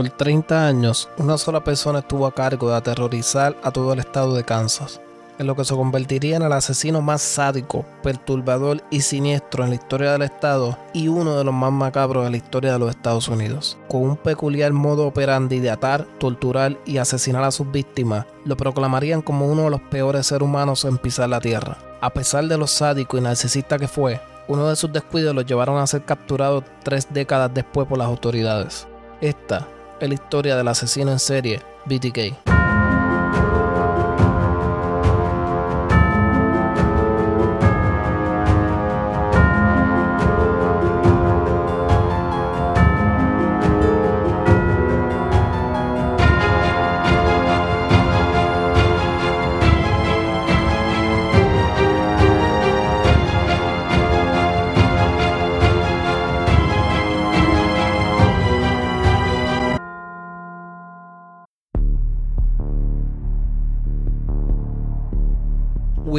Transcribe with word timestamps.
Por 0.00 0.08
30 0.08 0.66
años, 0.66 1.10
una 1.18 1.36
sola 1.36 1.62
persona 1.62 1.98
estuvo 1.98 2.24
a 2.24 2.32
cargo 2.32 2.70
de 2.70 2.76
aterrorizar 2.76 3.54
a 3.62 3.70
todo 3.70 3.92
el 3.92 3.98
estado 3.98 4.34
de 4.34 4.44
Kansas, 4.44 4.98
en 5.38 5.46
lo 5.46 5.54
que 5.54 5.66
se 5.66 5.74
convertiría 5.74 6.36
en 6.36 6.42
el 6.42 6.54
asesino 6.54 7.02
más 7.02 7.20
sádico, 7.20 7.84
perturbador 8.02 8.82
y 8.90 9.02
siniestro 9.02 9.62
en 9.62 9.68
la 9.68 9.74
historia 9.74 10.12
del 10.12 10.22
estado 10.22 10.78
y 10.94 11.08
uno 11.08 11.36
de 11.36 11.44
los 11.44 11.52
más 11.52 11.70
macabros 11.70 12.24
de 12.24 12.30
la 12.30 12.38
historia 12.38 12.72
de 12.72 12.78
los 12.78 12.88
Estados 12.88 13.28
Unidos. 13.28 13.76
Con 13.90 14.04
un 14.04 14.16
peculiar 14.16 14.72
modo 14.72 15.06
operandi 15.06 15.58
de 15.58 15.68
atar, 15.68 16.06
torturar 16.18 16.78
y 16.86 16.96
asesinar 16.96 17.44
a 17.44 17.50
sus 17.50 17.70
víctimas, 17.70 18.24
lo 18.46 18.56
proclamarían 18.56 19.20
como 19.20 19.48
uno 19.48 19.64
de 19.64 19.70
los 19.70 19.82
peores 19.82 20.28
seres 20.28 20.48
humanos 20.48 20.86
en 20.86 20.96
pisar 20.96 21.28
la 21.28 21.42
tierra. 21.42 21.76
A 22.00 22.08
pesar 22.08 22.46
de 22.46 22.56
lo 22.56 22.66
sádico 22.66 23.18
y 23.18 23.20
narcisista 23.20 23.78
que 23.78 23.86
fue, 23.86 24.18
uno 24.48 24.66
de 24.66 24.76
sus 24.76 24.90
descuidos 24.90 25.34
lo 25.34 25.42
llevaron 25.42 25.76
a 25.76 25.86
ser 25.86 26.06
capturado 26.06 26.64
tres 26.82 27.06
décadas 27.10 27.52
después 27.52 27.86
por 27.86 27.98
las 27.98 28.08
autoridades. 28.08 28.88
Esta 29.20 29.68
es 30.00 30.08
la 30.08 30.14
historia 30.14 30.56
del 30.56 30.68
asesino 30.68 31.12
en 31.12 31.18
serie, 31.18 31.60
BTK. 31.86 32.49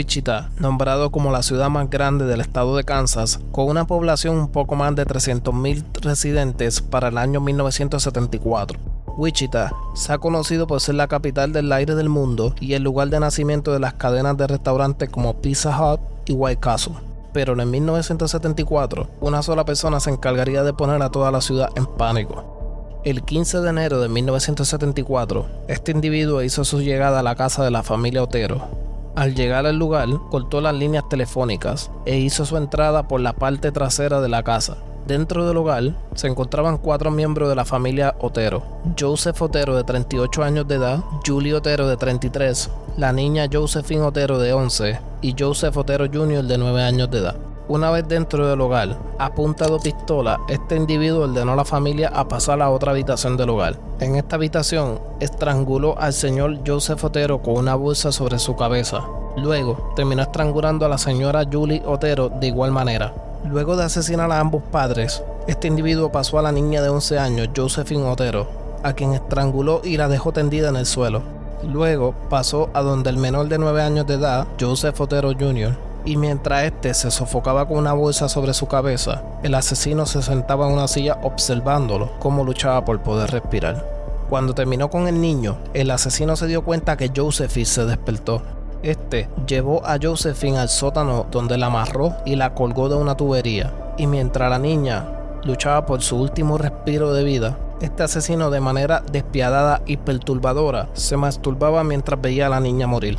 Wichita, 0.02 0.50
nombrado 0.58 1.12
como 1.12 1.32
la 1.32 1.44
ciudad 1.44 1.70
más 1.70 1.88
grande 1.88 2.26
del 2.26 2.42
estado 2.42 2.76
de 2.76 2.84
Kansas, 2.84 3.40
con 3.52 3.68
una 3.68 3.86
población 3.86 4.36
un 4.36 4.48
poco 4.48 4.74
más 4.74 4.96
de 4.96 5.06
300.000 5.06 6.02
residentes 6.02 6.82
para 6.82 7.10
el 7.10 7.20
año 7.20 7.40
1974. 7.40 8.80
Wichita 9.16 9.72
se 9.94 10.12
ha 10.12 10.18
conocido 10.18 10.66
por 10.66 10.82
ser 10.82 10.96
la 10.96 11.08
capital 11.08 11.54
del 11.54 11.72
aire 11.72 11.94
del 11.94 12.10
mundo 12.10 12.56
y 12.60 12.74
el 12.74 12.82
lugar 12.82 13.10
de 13.10 13.20
nacimiento 13.20 13.74
de 13.74 13.80
las 13.80 13.94
cadenas 13.94 14.36
de 14.38 14.48
restaurantes 14.48 15.08
como 15.08 15.40
Pizza 15.40 15.70
Hut 15.80 16.02
y 16.26 16.34
White 16.34 16.62
Castle. 16.62 16.96
Pero 17.32 17.54
en 17.62 17.70
1974, 17.70 19.08
una 19.20 19.44
sola 19.44 19.66
persona 19.66 20.00
se 20.00 20.10
encargaría 20.10 20.64
de 20.64 20.74
poner 20.74 21.00
a 21.04 21.12
toda 21.12 21.30
la 21.30 21.42
ciudad 21.42 21.70
en 21.76 21.86
pánico. 21.86 23.00
El 23.04 23.22
15 23.22 23.62
de 23.62 23.70
enero 23.70 24.02
de 24.02 24.10
1974, 24.10 25.46
este 25.68 25.92
individuo 25.92 26.42
hizo 26.42 26.64
su 26.66 26.82
llegada 26.82 27.20
a 27.20 27.24
la 27.24 27.36
casa 27.36 27.64
de 27.64 27.70
la 27.70 27.84
familia 27.84 28.24
Otero, 28.24 28.81
al 29.16 29.36
llegar 29.36 29.66
al 29.66 29.78
lugar, 29.78 30.08
cortó 30.30 30.62
las 30.62 30.74
líneas 30.74 31.08
telefónicas 31.10 31.92
e 32.06 32.18
hizo 32.18 32.46
su 32.46 32.58
entrada 32.58 33.08
por 33.08 33.22
la 33.22 33.34
parte 33.34 33.72
trasera 33.72 34.22
de 34.22 34.30
la 34.30 34.44
casa. 34.44 34.78
Dentro 35.08 35.48
del 35.48 35.58
hogar 35.58 35.96
se 36.14 36.28
encontraban 36.28 36.78
cuatro 36.78 37.12
miembros 37.12 37.50
de 37.50 37.56
la 37.56 37.66
familia 37.66 38.16
Otero. 38.20 38.64
Joseph 38.98 39.42
Otero 39.42 39.76
de 39.76 39.84
38 39.84 40.44
años 40.44 40.68
de 40.68 40.76
edad, 40.76 41.04
Julie 41.26 41.56
Otero 41.56 41.88
de 41.88 41.98
33, 41.98 42.70
la 42.98 43.12
niña 43.12 43.48
Josephine 43.52 44.02
Otero 44.04 44.38
de 44.38 44.54
11 44.54 45.00
y 45.22 45.36
Joseph 45.38 45.76
Otero 45.76 46.06
Jr. 46.06 46.44
de 46.44 46.58
9 46.58 46.84
años 46.84 47.10
de 47.10 47.18
edad. 47.18 47.51
Una 47.68 47.92
vez 47.92 48.08
dentro 48.08 48.48
del 48.48 48.60
hogar, 48.60 48.98
a 49.18 49.34
punta 49.34 49.68
de 49.68 49.80
pistola, 49.80 50.40
este 50.50 50.76
individuo 50.76 51.24
ordenó 51.24 51.54
a 51.54 51.56
la 51.56 51.64
familia 51.64 52.10
a 52.10 52.28
pasar 52.28 52.62
a 52.62 52.70
otra 52.70 52.92
habitación 52.92 53.38
del 53.38 53.52
hogar. 53.52 53.78
En 54.00 54.16
esta 54.16 54.36
habitación, 54.36 55.00
estranguló 55.20 55.98
al 55.98 56.12
señor 56.12 56.60
Joseph 56.66 57.04
Otero 57.04 57.42
con 57.42 57.58
una 57.58 57.76
bolsa 57.76 58.12
sobre 58.12 58.40
su 58.40 58.56
cabeza. 58.56 59.06
Luego, 59.38 59.94
terminó 59.96 60.24
estrangulando 60.24 60.86
a 60.86 60.90
la 60.90 60.98
señora 60.98 61.46
Julie 61.50 61.84
Otero 61.86 62.30
de 62.30 62.48
igual 62.48 62.72
manera. 62.72 63.14
Luego 63.48 63.76
de 63.76 63.84
asesinar 63.84 64.32
a 64.32 64.40
ambos 64.40 64.64
padres, 64.64 65.24
este 65.48 65.68
individuo 65.68 66.12
pasó 66.12 66.40
a 66.40 66.42
la 66.42 66.52
niña 66.52 66.82
de 66.82 66.90
11 66.90 67.20
años, 67.20 67.50
Josephine 67.56 68.04
Otero, 68.04 68.48
a 68.84 68.94
quien 68.94 69.14
estranguló 69.14 69.82
y 69.84 69.98
la 69.98 70.08
dejó 70.08 70.32
tendida 70.32 70.70
en 70.70 70.76
el 70.76 70.86
suelo. 70.86 71.22
Luego 71.64 72.16
pasó 72.30 72.70
a 72.74 72.82
donde 72.82 73.12
el 73.12 73.18
menor 73.18 73.48
de 73.48 73.60
9 73.60 73.82
años 73.82 74.08
de 74.08 74.16
edad, 74.16 74.48
Joseph 74.60 75.00
Otero 75.00 75.32
Jr., 75.40 75.91
y 76.06 76.18
mientras 76.18 76.64
este 76.64 76.94
se 76.94 77.12
sofocaba 77.12 77.68
con 77.68 77.78
una 77.78 77.94
bolsa 77.94 78.30
sobre 78.30 78.54
su 78.54 78.68
cabeza, 78.68 79.24
el 79.44 79.56
asesino 79.56 80.06
se 80.06 80.22
sentaba 80.22 80.68
en 80.68 80.74
una 80.74 80.88
silla 80.88 81.20
observándolo 81.24 82.12
cómo 82.20 82.44
luchaba 82.44 82.84
por 82.86 83.02
poder 83.02 83.32
respirar. 83.32 83.86
Cuando 84.30 84.54
terminó 84.54 84.90
con 84.90 85.08
el 85.08 85.20
niño, 85.20 85.58
el 85.74 85.92
asesino 85.92 86.36
se 86.36 86.48
dio 86.48 86.64
cuenta 86.64 86.98
que 86.98 87.12
Josephine 87.16 87.66
se 87.66 87.86
despertó. 87.86 88.42
Este 88.82 89.30
llevó 89.46 89.86
a 89.86 89.98
Josephine 90.02 90.58
al 90.58 90.70
sótano 90.70 91.28
donde 91.30 91.58
la 91.58 91.68
amarró 91.68 92.16
y 92.26 92.36
la 92.36 92.54
colgó 92.54 92.90
de 92.90 92.96
una 92.96 93.16
tubería. 93.16 93.74
Y 93.98 94.08
mientras 94.08 94.50
la 94.50 94.58
niña 94.58 95.06
luchaba 95.44 95.86
por 95.86 96.02
su 96.02 96.18
último 96.18 96.58
respiro 96.58 97.14
de 97.14 97.24
vida, 97.24 97.58
este 97.82 98.04
asesino 98.04 98.50
de 98.50 98.62
manera 98.62 99.04
despiadada 99.12 99.82
y 99.86 99.98
perturbadora 99.98 100.90
se 100.94 101.18
masturbaba 101.18 101.84
mientras 101.84 102.22
veía 102.22 102.48
a 102.48 102.50
la 102.50 102.60
niña 102.60 102.88
morir. 102.88 103.18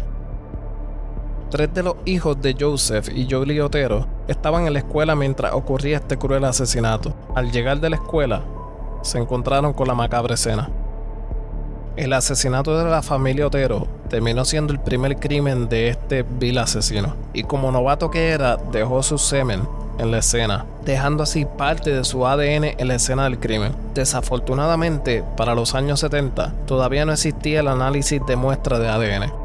Tres 1.53 1.75
de 1.75 1.83
los 1.83 1.97
hijos 2.07 2.41
de 2.41 2.57
Joseph 2.59 3.11
y 3.15 3.29
Jolie 3.31 3.61
Otero 3.61 4.07
estaban 4.27 4.67
en 4.67 4.73
la 4.73 4.79
escuela 4.79 5.15
mientras 5.15 5.53
ocurría 5.53 5.99
este 5.99 6.17
cruel 6.17 6.47
asesinato. 6.47 7.13
Al 7.35 7.53
llegar 7.53 7.79
de 7.79 7.91
la 7.91 7.97
escuela, 7.97 8.43
se 9.03 9.19
encontraron 9.19 9.75
con 9.75 9.87
la 9.87 9.93
macabra 9.93 10.33
escena. 10.33 10.71
El 11.95 12.15
asesinato 12.15 12.79
de 12.79 12.91
la 12.91 13.03
familia 13.03 13.47
Otero 13.47 13.87
terminó 14.09 14.47
siendo 14.47 14.73
el 14.73 14.81
primer 14.81 15.17
crimen 15.19 15.69
de 15.69 15.89
este 15.91 16.23
vil 16.23 16.57
asesino, 16.57 17.17
y 17.35 17.43
como 17.43 17.71
novato 17.71 18.11
que 18.11 18.31
era, 18.31 18.57
dejó 18.57 19.03
su 19.03 19.19
semen 19.19 19.69
en 19.99 20.11
la 20.11 20.21
escena, 20.21 20.65
dejando 20.87 21.23
así 21.23 21.45
parte 21.45 21.91
de 21.91 22.05
su 22.05 22.27
ADN 22.27 22.65
en 22.79 22.89
la 22.89 22.95
escena 22.95 23.25
del 23.25 23.39
crimen. 23.39 23.75
Desafortunadamente, 23.93 25.23
para 25.37 25.55
los 25.55 25.75
años 25.75 26.01
70, 26.01 26.55
todavía 26.65 27.05
no 27.05 27.13
existía 27.13 27.61
el 27.61 27.69
análisis 27.69 28.25
de 28.27 28.37
muestra 28.37 28.79
de 28.79 28.89
ADN 28.89 29.42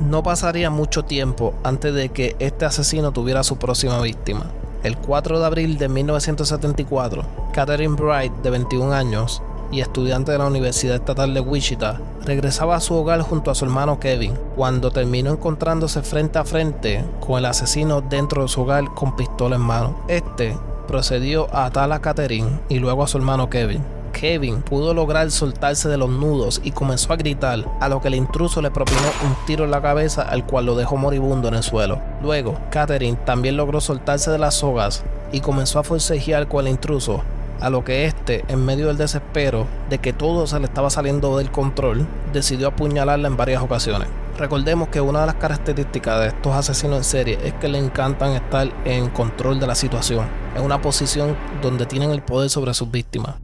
no 0.00 0.22
pasaría 0.22 0.70
mucho 0.70 1.04
tiempo 1.04 1.54
antes 1.64 1.94
de 1.94 2.10
que 2.10 2.36
este 2.38 2.64
asesino 2.64 3.12
tuviera 3.12 3.42
su 3.42 3.56
próxima 3.56 4.00
víctima. 4.00 4.46
El 4.82 4.96
4 4.96 5.40
de 5.40 5.46
abril 5.46 5.78
de 5.78 5.88
1974, 5.88 7.24
Catherine 7.52 7.96
Bright, 7.96 8.32
de 8.42 8.50
21 8.50 8.92
años 8.92 9.42
y 9.72 9.80
estudiante 9.80 10.32
de 10.32 10.38
la 10.38 10.46
Universidad 10.46 10.96
Estatal 10.96 11.34
de 11.34 11.40
Wichita, 11.40 12.00
regresaba 12.24 12.76
a 12.76 12.80
su 12.80 12.94
hogar 12.94 13.20
junto 13.22 13.50
a 13.50 13.54
su 13.54 13.64
hermano 13.64 13.98
Kevin, 13.98 14.34
cuando 14.54 14.90
terminó 14.90 15.32
encontrándose 15.32 16.02
frente 16.02 16.38
a 16.38 16.44
frente 16.44 17.04
con 17.20 17.38
el 17.38 17.46
asesino 17.46 18.00
dentro 18.00 18.42
de 18.42 18.48
su 18.48 18.62
hogar 18.62 18.84
con 18.94 19.16
pistola 19.16 19.56
en 19.56 19.62
mano. 19.62 19.98
Este 20.06 20.56
procedió 20.86 21.52
a 21.52 21.66
atar 21.66 21.92
a 21.92 22.00
Catherine 22.00 22.60
y 22.68 22.78
luego 22.78 23.02
a 23.02 23.08
su 23.08 23.18
hermano 23.18 23.50
Kevin 23.50 23.97
Kevin 24.18 24.62
pudo 24.62 24.94
lograr 24.94 25.30
soltarse 25.30 25.88
de 25.88 25.96
los 25.96 26.10
nudos 26.10 26.60
y 26.64 26.72
comenzó 26.72 27.12
a 27.12 27.16
gritar, 27.16 27.64
a 27.80 27.88
lo 27.88 28.00
que 28.00 28.08
el 28.08 28.16
intruso 28.16 28.60
le 28.60 28.72
propinó 28.72 29.00
un 29.24 29.46
tiro 29.46 29.64
en 29.64 29.70
la 29.70 29.80
cabeza 29.80 30.22
al 30.22 30.44
cual 30.44 30.66
lo 30.66 30.74
dejó 30.74 30.96
moribundo 30.96 31.46
en 31.46 31.54
el 31.54 31.62
suelo. 31.62 32.00
Luego, 32.20 32.58
Catherine 32.70 33.16
también 33.24 33.56
logró 33.56 33.80
soltarse 33.80 34.32
de 34.32 34.38
las 34.38 34.54
sogas 34.54 35.04
y 35.30 35.40
comenzó 35.40 35.78
a 35.78 35.84
forcejear 35.84 36.48
con 36.48 36.66
el 36.66 36.72
intruso, 36.72 37.22
a 37.60 37.70
lo 37.70 37.84
que 37.84 38.06
éste, 38.06 38.44
en 38.48 38.64
medio 38.64 38.88
del 38.88 38.96
desespero 38.96 39.68
de 39.88 39.98
que 39.98 40.12
todo 40.12 40.48
se 40.48 40.58
le 40.58 40.66
estaba 40.66 40.90
saliendo 40.90 41.38
del 41.38 41.52
control, 41.52 42.04
decidió 42.32 42.68
apuñalarla 42.68 43.28
en 43.28 43.36
varias 43.36 43.62
ocasiones. 43.62 44.08
Recordemos 44.36 44.88
que 44.88 45.00
una 45.00 45.20
de 45.20 45.26
las 45.26 45.34
características 45.36 46.20
de 46.20 46.26
estos 46.28 46.54
asesinos 46.54 46.98
en 46.98 47.04
serie 47.04 47.38
es 47.44 47.54
que 47.54 47.68
le 47.68 47.78
encantan 47.78 48.32
estar 48.32 48.68
en 48.84 49.10
control 49.10 49.60
de 49.60 49.68
la 49.68 49.76
situación, 49.76 50.26
en 50.56 50.62
una 50.62 50.82
posición 50.82 51.36
donde 51.62 51.86
tienen 51.86 52.10
el 52.10 52.22
poder 52.22 52.50
sobre 52.50 52.74
sus 52.74 52.90
víctimas. 52.90 53.36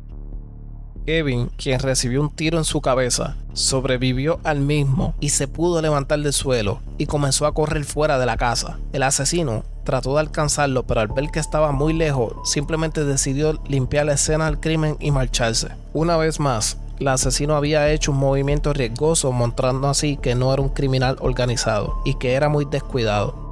Kevin, 1.07 1.51
quien 1.57 1.81
recibió 1.81 2.21
un 2.21 2.31
tiro 2.31 2.57
en 2.57 2.65
su 2.65 2.81
cabeza, 2.81 3.37
sobrevivió 3.53 4.41
al 4.43 4.61
mismo 4.61 5.15
y 5.21 5.29
se 5.31 5.49
pudo 5.49 5.83
levantar 5.83 6.21
del 6.21 6.33
suelo 6.33 6.81
y 6.97 7.07
comenzó 7.07 7.47
a 7.47 7.53
correr 7.53 7.85
fuera 7.85 8.19
de 8.19 8.27
la 8.27 8.37
casa. 8.37 8.79
El 8.93 9.03
asesino 9.03 9.65
trató 9.85 10.15
de 10.15 10.21
alcanzarlo, 10.21 10.85
pero 10.85 11.01
al 11.01 11.09
ver 11.09 11.31
que 11.31 11.41
estaba 11.41 11.73
muy 11.73 11.93
lejos, 11.93 12.33
simplemente 12.51 13.05
decidió 13.05 13.61
limpiar 13.69 14.07
la 14.07 14.15
escena 14.15 14.47
del 14.47 14.61
crimen 14.61 14.97
y 14.99 15.11
marcharse. 15.11 15.69
Una 15.93 16.17
vez 16.17 16.41
más, 16.41 16.79
el 16.99 17.09
asesino 17.09 17.55
había 17.55 17.91
hecho 17.91 18.13
un 18.13 18.19
movimiento 18.19 18.73
riesgoso, 18.73 19.31
mostrando 19.31 19.89
así 19.89 20.17
que 20.17 20.35
no 20.35 20.53
era 20.55 20.63
un 20.63 20.71
criminal 20.71 21.17
organizado 21.21 21.99
y 22.05 22.15
que 22.15 22.33
era 22.33 22.49
muy 22.49 22.65
descuidado. 22.65 23.45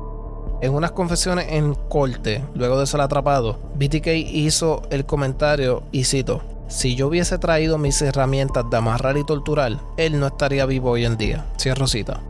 En 0.63 0.73
unas 0.73 0.93
confesiones 0.93 1.47
en 1.51 1.75
corte, 1.75 2.45
luego 2.55 2.79
de 2.79 2.87
ser 2.87 3.01
atrapado, 3.01 3.59
BTK 3.75 4.07
hizo 4.07 4.83
el 4.91 5.05
comentario, 5.05 5.83
y 5.91 6.05
cito, 6.05 6.41
si 6.73 6.95
yo 6.95 7.09
hubiese 7.09 7.37
traído 7.37 7.77
mis 7.77 8.01
herramientas 8.01 8.69
de 8.71 8.77
amarrar 8.79 9.19
y 9.19 9.25
torturar, 9.25 9.79
él 9.99 10.19
no 10.19 10.27
estaría 10.27 10.65
vivo 10.65 10.93
hoy 10.93 11.05
en 11.05 11.19
día. 11.19 11.45
Cierro 11.61 11.87
cita. 11.87 12.21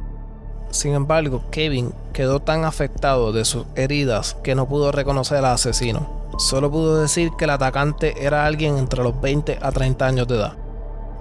Sin 0.71 0.95
embargo, 0.95 1.45
Kevin 1.53 1.95
quedó 2.13 2.41
tan 2.41 2.65
afectado 2.65 3.33
de 3.33 3.45
sus 3.45 3.67
heridas 3.77 4.37
que 4.43 4.57
no 4.57 4.67
pudo 4.69 4.91
reconocer 4.91 5.39
al 5.39 5.47
asesino. 5.47 6.11
Solo 6.39 6.73
pudo 6.73 7.01
decir 7.01 7.31
que 7.39 7.45
el 7.45 7.51
atacante 7.51 8.27
era 8.27 8.45
alguien 8.45 8.79
entre 8.79 9.05
los 9.05 9.21
20 9.21 9.59
a 9.63 9.71
30 9.71 10.07
años 10.07 10.27
de 10.27 10.35
edad. 10.35 10.57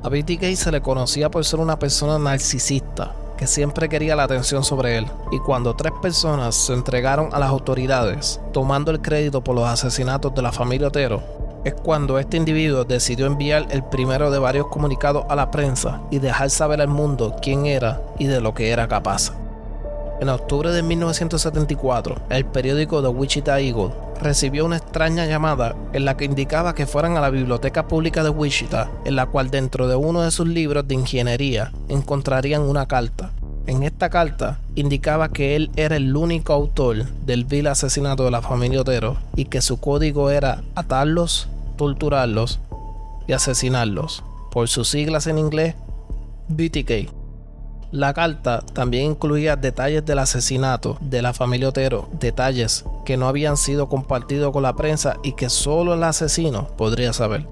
A 0.02 0.10
BTK 0.10 0.56
se 0.56 0.72
le 0.72 0.82
conocía 0.82 1.30
por 1.30 1.46
ser 1.46 1.60
una 1.60 1.78
persona 1.78 2.18
narcisista, 2.18 3.14
que 3.38 3.46
siempre 3.46 3.88
quería 3.88 4.16
la 4.16 4.24
atención 4.24 4.64
sobre 4.64 4.98
él, 4.98 5.06
y 5.32 5.38
cuando 5.38 5.76
tres 5.76 5.94
personas 6.02 6.56
se 6.56 6.74
entregaron 6.74 7.30
a 7.34 7.40
las 7.40 7.50
autoridades, 7.50 8.42
tomando 8.52 8.90
el 8.90 9.00
crédito 9.00 9.44
por 9.44 9.54
los 9.54 9.68
asesinatos 9.68 10.34
de 10.34 10.42
la 10.42 10.52
familia 10.52 10.88
Otero, 10.88 11.41
es 11.64 11.74
cuando 11.74 12.20
este 12.20 12.38
individuo 12.38 12.84
decidió 12.84 13.26
enviar 13.26 13.68
el 13.70 13.84
primero 13.84 14.32
de 14.32 14.40
varios 14.40 14.68
comunicados 14.68 15.26
a 15.30 15.36
la 15.36 15.52
prensa 15.52 16.02
y 16.12 16.20
dejar 16.20 16.50
saber 16.50 16.82
al 16.82 16.88
mundo 16.88 17.36
quién 17.42 17.66
era 17.66 18.02
y 18.18 18.26
de 18.26 18.42
lo 18.42 18.54
que 18.54 18.70
era 18.70 18.88
capaz. 18.88 19.34
En 20.22 20.30
octubre 20.30 20.72
de 20.72 20.84
1974, 20.84 22.16
el 22.30 22.46
periódico 22.46 23.02
The 23.02 23.08
Wichita 23.08 23.60
Eagle 23.60 23.90
recibió 24.22 24.66
una 24.66 24.78
extraña 24.78 25.26
llamada 25.26 25.76
en 25.94 26.06
la 26.06 26.16
que 26.16 26.26
indicaba 26.26 26.76
que 26.76 26.86
fueran 26.86 27.18
a 27.18 27.22
la 27.22 27.32
biblioteca 27.32 27.88
pública 27.88 28.24
de 28.24 28.30
Wichita, 28.30 28.92
en 29.04 29.16
la 29.16 29.26
cual 29.26 29.50
dentro 29.50 29.88
de 29.88 29.96
uno 29.96 30.22
de 30.22 30.30
sus 30.30 30.48
libros 30.48 30.88
de 30.88 30.94
ingeniería 30.94 31.72
encontrarían 31.90 32.62
una 32.62 32.86
carta. 32.86 33.32
En 33.66 33.84
esta 33.84 34.10
carta 34.10 34.60
indicaba 34.76 35.30
que 35.30 35.56
él 35.56 35.72
era 35.76 35.96
el 35.96 36.16
único 36.16 36.54
autor 36.54 37.06
del 37.26 37.46
vil 37.46 37.68
asesinato 37.68 38.24
de 38.24 38.32
la 38.32 38.42
familia 38.42 38.82
Otero 38.82 39.18
y 39.36 39.46
que 39.46 39.62
su 39.62 39.80
código 39.80 40.30
era 40.30 40.62
atarlos, 40.76 41.48
torturarlos 41.82 42.60
y 43.26 43.34
asesinarlos, 43.34 44.24
por 44.52 44.68
sus 44.68 44.88
siglas 44.88 45.26
en 45.26 45.40
inglés 45.40 45.74
BTK. 46.48 47.10
La 47.92 48.14
carta 48.14 48.64
también 48.74 49.14
incluía 49.14 49.56
detalles 49.56 50.06
del 50.06 50.20
asesinato 50.20 51.00
de 51.02 51.24
la 51.24 51.34
familia 51.34 51.70
Otero, 51.70 52.08
detalles 52.20 52.86
que 53.04 53.18
no 53.18 53.28
habían 53.28 53.58
sido 53.58 53.90
compartidos 53.90 54.52
con 54.52 54.62
la 54.62 54.76
prensa 54.76 55.18
y 55.24 55.32
que 55.32 55.50
solo 55.50 55.96
el 55.96 56.04
asesino 56.04 56.68
podría 56.78 57.14
saber. 57.14 57.48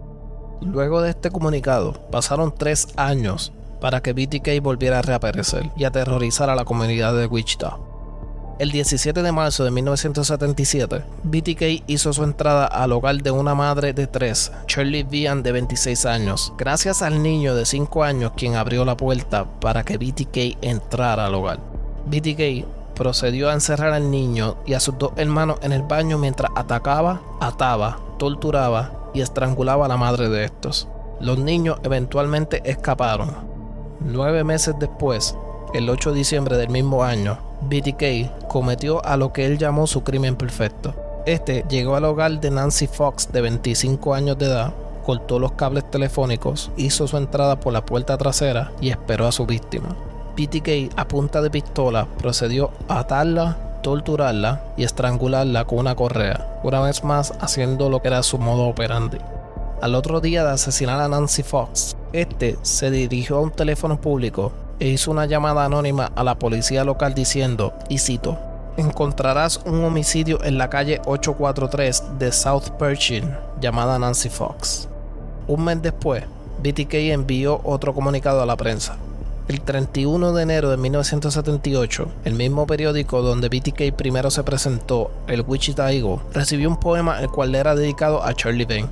Luego 0.62 1.02
de 1.02 1.10
este 1.10 1.32
comunicado, 1.32 1.94
pasaron 2.12 2.54
tres 2.56 2.90
años 2.98 3.52
para 3.82 4.04
que 4.04 4.14
BTK 4.14 4.62
volviera 4.62 5.00
a 5.00 5.02
reaparecer 5.02 5.72
y 5.76 5.86
aterrorizar 5.86 6.52
a 6.52 6.56
la 6.56 6.66
comunidad 6.66 7.16
de 7.16 7.26
Wichita. 7.26 7.78
El 8.60 8.72
17 8.72 9.24
de 9.24 9.32
marzo 9.32 9.64
de 9.64 9.72
1977, 9.72 11.06
BTK 11.24 11.86
hizo 11.88 12.12
su 12.12 12.26
entrada 12.26 12.66
al 12.66 12.92
hogar 12.92 13.16
de 13.24 13.32
una 13.32 13.56
madre 13.56 13.94
de 13.94 14.06
tres, 14.06 14.52
Shirley 14.68 15.04
Vian 15.04 15.44
de 15.44 15.54
26 15.54 16.06
años, 16.06 16.52
gracias 16.58 17.02
al 17.02 17.24
niño 17.24 17.56
de 17.56 17.66
5 17.66 18.04
años 18.04 18.34
quien 18.36 18.58
abrió 18.58 18.84
la 18.84 18.98
puerta 18.98 19.46
para 19.62 19.84
que 19.84 19.98
BTK 19.98 20.62
entrara 20.62 21.28
al 21.28 21.36
hogar. 21.36 21.62
BTK 22.08 22.66
procedió 22.96 23.50
a 23.50 23.54
encerrar 23.54 23.94
al 23.94 24.12
niño 24.12 24.58
y 24.66 24.74
a 24.74 24.82
sus 24.82 24.98
dos 24.98 25.14
hermanos 25.16 25.60
en 25.62 25.72
el 25.72 25.84
baño 25.84 26.18
mientras 26.18 26.52
atacaba, 26.54 27.22
ataba, 27.40 27.98
torturaba 28.18 29.10
y 29.14 29.22
estrangulaba 29.22 29.86
a 29.86 29.88
la 29.88 29.96
madre 29.96 30.28
de 30.28 30.44
estos. 30.44 30.90
Los 31.22 31.40
niños 31.40 31.80
eventualmente 31.84 32.62
escaparon. 32.70 33.38
Nueve 34.02 34.44
meses 34.44 34.76
después, 34.78 35.34
el 35.74 35.90
8 35.90 36.12
de 36.12 36.18
diciembre 36.18 36.58
del 36.58 36.68
mismo 36.68 37.06
año, 37.06 37.49
BTK 37.62 38.48
cometió 38.48 39.04
a 39.06 39.18
lo 39.18 39.34
que 39.34 39.46
él 39.46 39.58
llamó 39.58 39.88
su 39.88 40.04
crimen 40.04 40.36
perfecto. 40.36 40.94
Este 41.26 41.66
llegó 41.70 41.96
al 41.96 42.06
hogar 42.06 42.40
de 42.40 42.50
Nancy 42.50 42.88
Fox 42.88 43.32
de 43.32 43.42
25 43.42 44.14
años 44.14 44.38
de 44.38 44.46
edad, 44.46 44.74
cortó 45.06 45.40
los 45.40 45.52
cables 45.54 45.90
telefónicos, 45.92 46.72
hizo 46.78 47.08
su 47.08 47.18
entrada 47.18 47.60
por 47.60 47.74
la 47.74 47.86
puerta 47.86 48.18
trasera 48.18 48.72
y 48.80 48.90
esperó 48.90 49.28
a 49.28 49.32
su 49.32 49.46
víctima. 49.46 49.96
BTK 50.38 50.94
a 50.96 51.08
punta 51.08 51.42
de 51.42 51.50
pistola 51.50 52.08
procedió 52.18 52.72
a 52.88 53.00
atarla, 53.00 53.58
torturarla 53.84 54.62
y 54.78 54.84
estrangularla 54.84 55.66
con 55.66 55.80
una 55.80 55.96
correa, 55.96 56.60
una 56.64 56.80
vez 56.82 57.04
más 57.04 57.34
haciendo 57.42 57.90
lo 57.90 58.02
que 58.02 58.08
era 58.08 58.24
su 58.24 58.38
modo 58.38 58.68
operandi. 58.68 59.18
Al 59.82 59.96
otro 59.96 60.22
día 60.22 60.44
de 60.44 60.52
asesinar 60.52 61.00
a 61.00 61.08
Nancy 61.08 61.44
Fox, 61.44 61.96
este 62.14 62.58
se 62.62 62.90
dirigió 62.92 63.38
a 63.38 63.42
un 63.42 63.52
teléfono 63.52 64.00
público 64.00 64.52
e 64.80 64.88
hizo 64.88 65.12
una 65.12 65.26
llamada 65.26 65.66
anónima 65.66 66.12
a 66.16 66.24
la 66.24 66.36
policía 66.36 66.84
local 66.84 67.14
diciendo, 67.14 67.74
y 67.90 68.00
cito, 68.00 68.38
encontrarás 68.78 69.62
un 69.66 69.84
homicidio 69.84 70.44
en 70.44 70.58
la 70.58 70.70
calle 70.70 71.02
843 71.06 72.04
de 72.18 72.32
South 72.32 72.70
Pershing 72.78 73.30
llamada 73.60 74.00
Nancy 74.00 74.30
Fox. 74.30 74.88
Un 75.48 75.66
mes 75.66 75.82
después, 75.82 76.24
BTK 76.64 76.94
envió 77.12 77.62
otro 77.64 77.94
comunicado 77.94 78.42
a 78.42 78.46
la 78.46 78.56
prensa. 78.56 78.98
El 79.48 79.62
31 79.62 80.34
de 80.34 80.44
enero 80.44 80.70
de 80.70 80.78
1978, 80.78 82.08
el 82.24 82.36
mismo 82.36 82.68
periódico 82.68 83.24
donde 83.24 83.50
BTK 83.50 83.96
primero 83.96 84.30
se 84.30 84.44
presentó, 84.44 85.10
el 85.28 85.42
Wichita 85.42 85.92
Eagle, 85.92 86.20
recibió 86.34 86.70
un 86.70 86.80
poema 86.80 87.20
el 87.20 87.30
cual 87.30 87.52
le 87.52 87.58
era 87.58 87.74
dedicado 87.74 88.24
a 88.24 88.34
Charlie 88.36 88.66
Bain. 88.66 88.88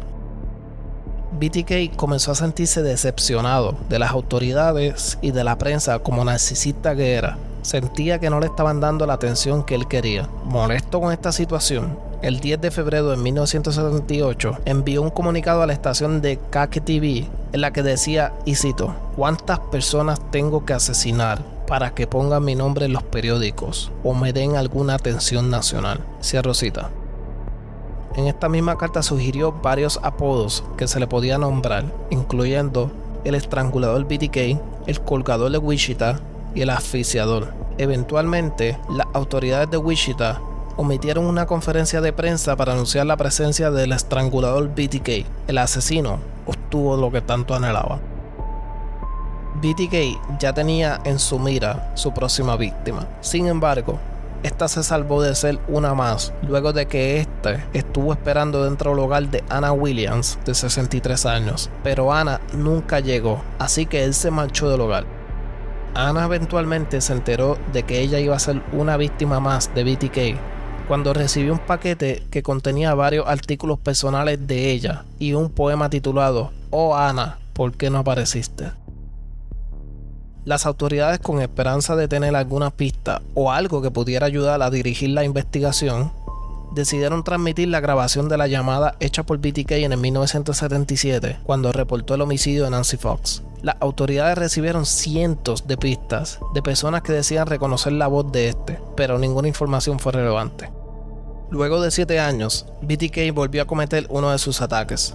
BTK 1.39 1.95
comenzó 1.95 2.31
a 2.31 2.35
sentirse 2.35 2.81
decepcionado 2.81 3.75
de 3.89 3.99
las 3.99 4.11
autoridades 4.11 5.17
y 5.21 5.31
de 5.31 5.43
la 5.43 5.57
prensa 5.57 5.99
como 5.99 6.25
narcisista 6.25 6.95
que 6.95 7.13
era. 7.13 7.37
Sentía 7.61 8.19
que 8.19 8.29
no 8.29 8.39
le 8.39 8.47
estaban 8.47 8.79
dando 8.79 9.05
la 9.05 9.13
atención 9.13 9.63
que 9.63 9.75
él 9.75 9.87
quería. 9.87 10.29
Molesto 10.45 11.01
con 11.01 11.11
esta 11.11 11.31
situación, 11.31 11.97
el 12.21 12.39
10 12.39 12.61
de 12.61 12.71
febrero 12.71 13.09
de 13.09 13.17
1978 13.17 14.59
envió 14.65 15.01
un 15.01 15.09
comunicado 15.09 15.61
a 15.61 15.67
la 15.67 15.73
estación 15.73 16.21
de 16.21 16.37
KKTV 16.37 17.27
en 17.53 17.61
la 17.61 17.71
que 17.71 17.83
decía, 17.83 18.33
y 18.45 18.55
cito, 18.55 18.95
¿cuántas 19.15 19.59
personas 19.59 20.19
tengo 20.31 20.65
que 20.65 20.73
asesinar 20.73 21.43
para 21.67 21.91
que 21.91 22.07
pongan 22.07 22.43
mi 22.43 22.55
nombre 22.55 22.85
en 22.85 22.93
los 22.93 23.03
periódicos 23.03 23.91
o 24.03 24.13
me 24.13 24.33
den 24.33 24.55
alguna 24.55 24.95
atención 24.95 25.49
nacional? 25.49 25.99
Cierro 26.21 26.53
cita. 26.53 26.89
En 28.17 28.25
esta 28.25 28.49
misma 28.49 28.79
carta 28.79 29.03
sugirió 29.03 29.51
varios 29.51 29.99
apodos 30.01 30.63
que 30.75 30.87
se 30.87 30.99
le 30.99 31.05
podía 31.05 31.37
nombrar, 31.37 31.85
incluyendo 32.09 32.89
el 33.23 33.35
estrangulador 33.35 34.05
BTK, 34.05 34.59
el 34.87 35.01
colgador 35.01 35.51
de 35.51 35.59
Wichita 35.59 36.19
y 36.55 36.61
el 36.61 36.71
asfixiador. 36.71 37.53
Eventualmente, 37.77 38.79
las 38.89 39.05
autoridades 39.13 39.69
de 39.69 39.77
Wichita 39.77 40.41
omitieron 40.77 41.25
una 41.25 41.45
conferencia 41.45 42.01
de 42.01 42.11
prensa 42.11 42.55
para 42.55 42.73
anunciar 42.73 43.05
la 43.05 43.17
presencia 43.17 43.69
del 43.69 43.91
estrangulador 43.91 44.69
BTK. 44.69 45.27
El 45.47 45.59
asesino 45.59 46.17
obtuvo 46.47 46.97
lo 46.97 47.11
que 47.11 47.21
tanto 47.21 47.53
anhelaba. 47.53 47.99
BTK 49.61 50.39
ya 50.39 50.53
tenía 50.53 51.01
en 51.03 51.19
su 51.19 51.37
mira 51.37 51.91
su 51.93 52.11
próxima 52.15 52.57
víctima. 52.57 53.05
Sin 53.21 53.45
embargo, 53.45 53.99
esta 54.43 54.67
se 54.67 54.83
salvó 54.83 55.21
de 55.21 55.35
ser 55.35 55.59
una 55.67 55.93
más, 55.93 56.33
luego 56.47 56.73
de 56.73 56.85
que 56.85 57.19
éste 57.19 57.63
estuvo 57.73 58.13
esperando 58.13 58.63
dentro 58.63 58.91
del 58.91 58.99
hogar 58.99 59.27
de 59.29 59.43
Anna 59.49 59.71
Williams, 59.71 60.39
de 60.45 60.53
63 60.53 61.25
años. 61.25 61.69
Pero 61.83 62.13
Anna 62.13 62.41
nunca 62.53 62.99
llegó, 62.99 63.41
así 63.59 63.85
que 63.85 64.03
él 64.03 64.13
se 64.13 64.31
marchó 64.31 64.69
del 64.69 64.81
hogar. 64.81 65.05
Anna 65.93 66.25
eventualmente 66.25 67.01
se 67.01 67.13
enteró 67.13 67.57
de 67.73 67.83
que 67.83 67.99
ella 67.99 68.19
iba 68.19 68.35
a 68.35 68.39
ser 68.39 68.61
una 68.71 68.97
víctima 68.97 69.39
más 69.39 69.73
de 69.73 69.83
BTK 69.83 70.57
cuando 70.87 71.13
recibió 71.13 71.51
un 71.51 71.59
paquete 71.59 72.23
que 72.31 72.43
contenía 72.43 72.93
varios 72.93 73.27
artículos 73.27 73.77
personales 73.77 74.47
de 74.47 74.71
ella 74.71 75.03
y 75.19 75.33
un 75.33 75.49
poema 75.49 75.89
titulado 75.89 76.51
Oh 76.69 76.95
Ana, 76.95 77.39
¿por 77.53 77.73
qué 77.73 77.89
no 77.89 77.99
apareciste? 77.99 78.71
Las 80.47 80.65
autoridades 80.65 81.19
con 81.19 81.41
esperanza 81.41 81.97
de 81.97 82.07
tener 82.07 82.33
alguna 82.33 82.71
pista 82.71 83.21
o 83.33 83.51
algo 83.51 83.81
que 83.81 83.91
pudiera 83.91 84.27
ayudar 84.27 84.61
a 84.61 84.69
dirigir 84.69 85.09
la 85.09 85.25
investigación, 85.25 86.13
decidieron 86.73 87.25
transmitir 87.25 87.67
la 87.67 87.81
grabación 87.81 88.29
de 88.29 88.37
la 88.37 88.47
llamada 88.47 88.95
hecha 89.01 89.23
por 89.23 89.39
BTK 89.39 89.71
en 89.71 89.91
el 89.91 89.97
1977, 89.97 91.39
cuando 91.43 91.73
reportó 91.73 92.15
el 92.15 92.21
homicidio 92.21 92.63
de 92.63 92.69
Nancy 92.69 92.95
Fox. 92.95 93.43
Las 93.61 93.75
autoridades 93.81 94.37
recibieron 94.37 94.85
cientos 94.85 95.67
de 95.67 95.75
pistas 95.75 96.39
de 96.53 96.61
personas 96.61 97.01
que 97.01 97.11
decían 97.11 97.47
reconocer 97.47 97.91
la 97.91 98.07
voz 98.07 98.31
de 98.31 98.47
este, 98.47 98.79
pero 98.95 99.19
ninguna 99.19 99.49
información 99.49 99.99
fue 99.99 100.13
relevante. 100.13 100.71
Luego 101.51 101.81
de 101.81 101.91
siete 101.91 102.21
años, 102.21 102.67
BTK 102.83 103.33
volvió 103.33 103.63
a 103.63 103.67
cometer 103.67 104.07
uno 104.09 104.31
de 104.31 104.37
sus 104.37 104.61
ataques, 104.61 105.13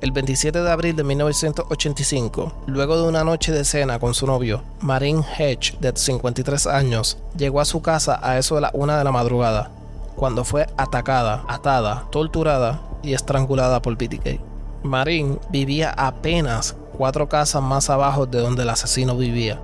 el 0.00 0.12
27 0.12 0.62
de 0.62 0.70
abril 0.70 0.94
de 0.94 1.02
1985, 1.02 2.52
luego 2.66 2.96
de 2.96 3.08
una 3.08 3.24
noche 3.24 3.50
de 3.50 3.64
cena 3.64 3.98
con 3.98 4.14
su 4.14 4.26
novio, 4.26 4.62
Marine 4.80 5.24
Hedge, 5.38 5.76
de 5.80 5.92
53 5.94 6.66
años, 6.68 7.18
llegó 7.36 7.60
a 7.60 7.64
su 7.64 7.82
casa 7.82 8.20
a 8.22 8.38
eso 8.38 8.54
de 8.54 8.60
la 8.60 8.70
una 8.74 8.96
de 8.96 9.04
la 9.04 9.10
madrugada, 9.10 9.70
cuando 10.14 10.44
fue 10.44 10.66
atacada, 10.76 11.44
atada, 11.48 12.06
torturada 12.10 12.80
y 13.02 13.14
estrangulada 13.14 13.82
por 13.82 13.96
BTK. 13.96 14.40
Marine 14.84 15.38
vivía 15.50 15.90
apenas 15.90 16.76
cuatro 16.96 17.28
casas 17.28 17.62
más 17.62 17.90
abajo 17.90 18.26
de 18.26 18.40
donde 18.40 18.62
el 18.62 18.70
asesino 18.70 19.16
vivía. 19.16 19.60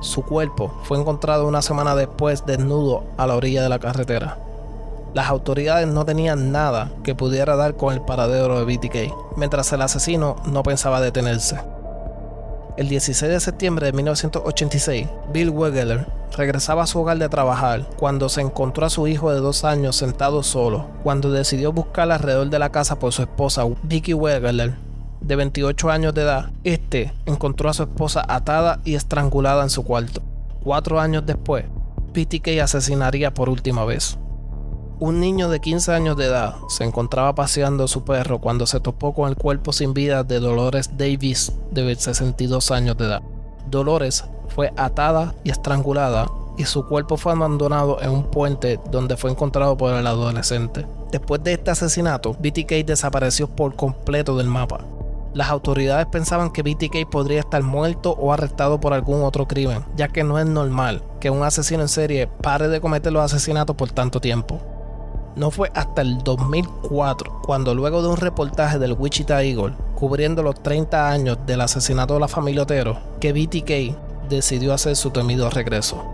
Su 0.00 0.22
cuerpo 0.22 0.70
fue 0.82 0.98
encontrado 0.98 1.48
una 1.48 1.62
semana 1.62 1.94
después 1.94 2.44
desnudo 2.44 3.04
a 3.16 3.26
la 3.26 3.36
orilla 3.36 3.62
de 3.62 3.70
la 3.70 3.78
carretera. 3.78 4.38
Las 5.14 5.28
autoridades 5.28 5.86
no 5.86 6.04
tenían 6.04 6.50
nada 6.50 6.90
que 7.04 7.14
pudiera 7.14 7.54
dar 7.54 7.76
con 7.76 7.94
el 7.94 8.00
paradero 8.00 8.58
de 8.58 8.64
BTK, 8.64 9.36
mientras 9.36 9.72
el 9.72 9.82
asesino 9.82 10.34
no 10.44 10.64
pensaba 10.64 11.00
detenerse. 11.00 11.60
El 12.76 12.88
16 12.88 13.30
de 13.30 13.38
septiembre 13.38 13.86
de 13.86 13.92
1986, 13.92 15.06
Bill 15.32 15.50
Wegeler 15.50 16.08
regresaba 16.36 16.82
a 16.82 16.86
su 16.88 16.98
hogar 16.98 17.18
de 17.18 17.28
trabajar 17.28 17.88
cuando 17.96 18.28
se 18.28 18.40
encontró 18.40 18.86
a 18.86 18.90
su 18.90 19.06
hijo 19.06 19.32
de 19.32 19.38
dos 19.38 19.62
años 19.62 19.94
sentado 19.94 20.42
solo. 20.42 20.88
Cuando 21.04 21.30
decidió 21.30 21.72
buscar 21.72 22.10
alrededor 22.10 22.50
de 22.50 22.58
la 22.58 22.70
casa 22.70 22.98
por 22.98 23.12
su 23.12 23.22
esposa, 23.22 23.62
Vicky 23.84 24.14
Wegeler, 24.14 24.74
de 25.20 25.36
28 25.36 25.90
años 25.92 26.12
de 26.14 26.22
edad, 26.22 26.50
este 26.64 27.12
encontró 27.24 27.70
a 27.70 27.74
su 27.74 27.84
esposa 27.84 28.24
atada 28.26 28.80
y 28.84 28.96
estrangulada 28.96 29.62
en 29.62 29.70
su 29.70 29.84
cuarto. 29.84 30.22
Cuatro 30.64 30.98
años 30.98 31.24
después, 31.24 31.66
BTK 32.12 32.60
asesinaría 32.60 33.32
por 33.32 33.48
última 33.48 33.84
vez. 33.84 34.18
Un 35.04 35.20
niño 35.20 35.50
de 35.50 35.60
15 35.60 35.92
años 35.92 36.16
de 36.16 36.24
edad 36.24 36.54
se 36.70 36.82
encontraba 36.82 37.34
paseando 37.34 37.84
a 37.84 37.88
su 37.88 38.04
perro 38.04 38.38
cuando 38.38 38.66
se 38.66 38.80
topó 38.80 39.12
con 39.12 39.28
el 39.28 39.36
cuerpo 39.36 39.70
sin 39.70 39.92
vida 39.92 40.24
de 40.24 40.40
Dolores 40.40 40.96
Davis, 40.96 41.52
de 41.72 41.94
62 41.94 42.70
años 42.70 42.96
de 42.96 43.04
edad. 43.04 43.22
Dolores 43.66 44.24
fue 44.48 44.72
atada 44.78 45.34
y 45.44 45.50
estrangulada 45.50 46.30
y 46.56 46.64
su 46.64 46.86
cuerpo 46.86 47.18
fue 47.18 47.32
abandonado 47.32 48.00
en 48.00 48.12
un 48.12 48.30
puente 48.30 48.80
donde 48.90 49.18
fue 49.18 49.30
encontrado 49.30 49.76
por 49.76 49.92
el 49.92 50.06
adolescente. 50.06 50.86
Después 51.12 51.44
de 51.44 51.52
este 51.52 51.70
asesinato, 51.70 52.32
BTK 52.32 52.86
desapareció 52.86 53.46
por 53.46 53.76
completo 53.76 54.38
del 54.38 54.46
mapa. 54.46 54.80
Las 55.34 55.50
autoridades 55.50 56.06
pensaban 56.06 56.50
que 56.50 56.62
BTK 56.62 57.10
podría 57.10 57.40
estar 57.40 57.62
muerto 57.62 58.12
o 58.12 58.32
arrestado 58.32 58.80
por 58.80 58.94
algún 58.94 59.22
otro 59.22 59.46
crimen, 59.46 59.84
ya 59.96 60.08
que 60.08 60.24
no 60.24 60.38
es 60.38 60.46
normal 60.46 61.02
que 61.20 61.28
un 61.28 61.42
asesino 61.42 61.82
en 61.82 61.88
serie 61.88 62.26
pare 62.26 62.68
de 62.68 62.80
cometer 62.80 63.12
los 63.12 63.22
asesinatos 63.22 63.76
por 63.76 63.90
tanto 63.90 64.18
tiempo. 64.18 64.62
No 65.36 65.50
fue 65.50 65.70
hasta 65.74 66.02
el 66.02 66.18
2004 66.18 67.40
cuando 67.42 67.74
luego 67.74 68.02
de 68.02 68.08
un 68.08 68.16
reportaje 68.16 68.78
del 68.78 68.92
Wichita 68.92 69.42
Eagle 69.42 69.74
cubriendo 69.96 70.44
los 70.44 70.62
30 70.62 71.10
años 71.10 71.38
del 71.44 71.60
asesinato 71.60 72.14
de 72.14 72.20
la 72.20 72.28
familia 72.28 72.62
Otero 72.62 72.98
que 73.18 73.32
BTK 73.32 74.28
decidió 74.28 74.72
hacer 74.72 74.94
su 74.94 75.10
temido 75.10 75.50
regreso. 75.50 76.04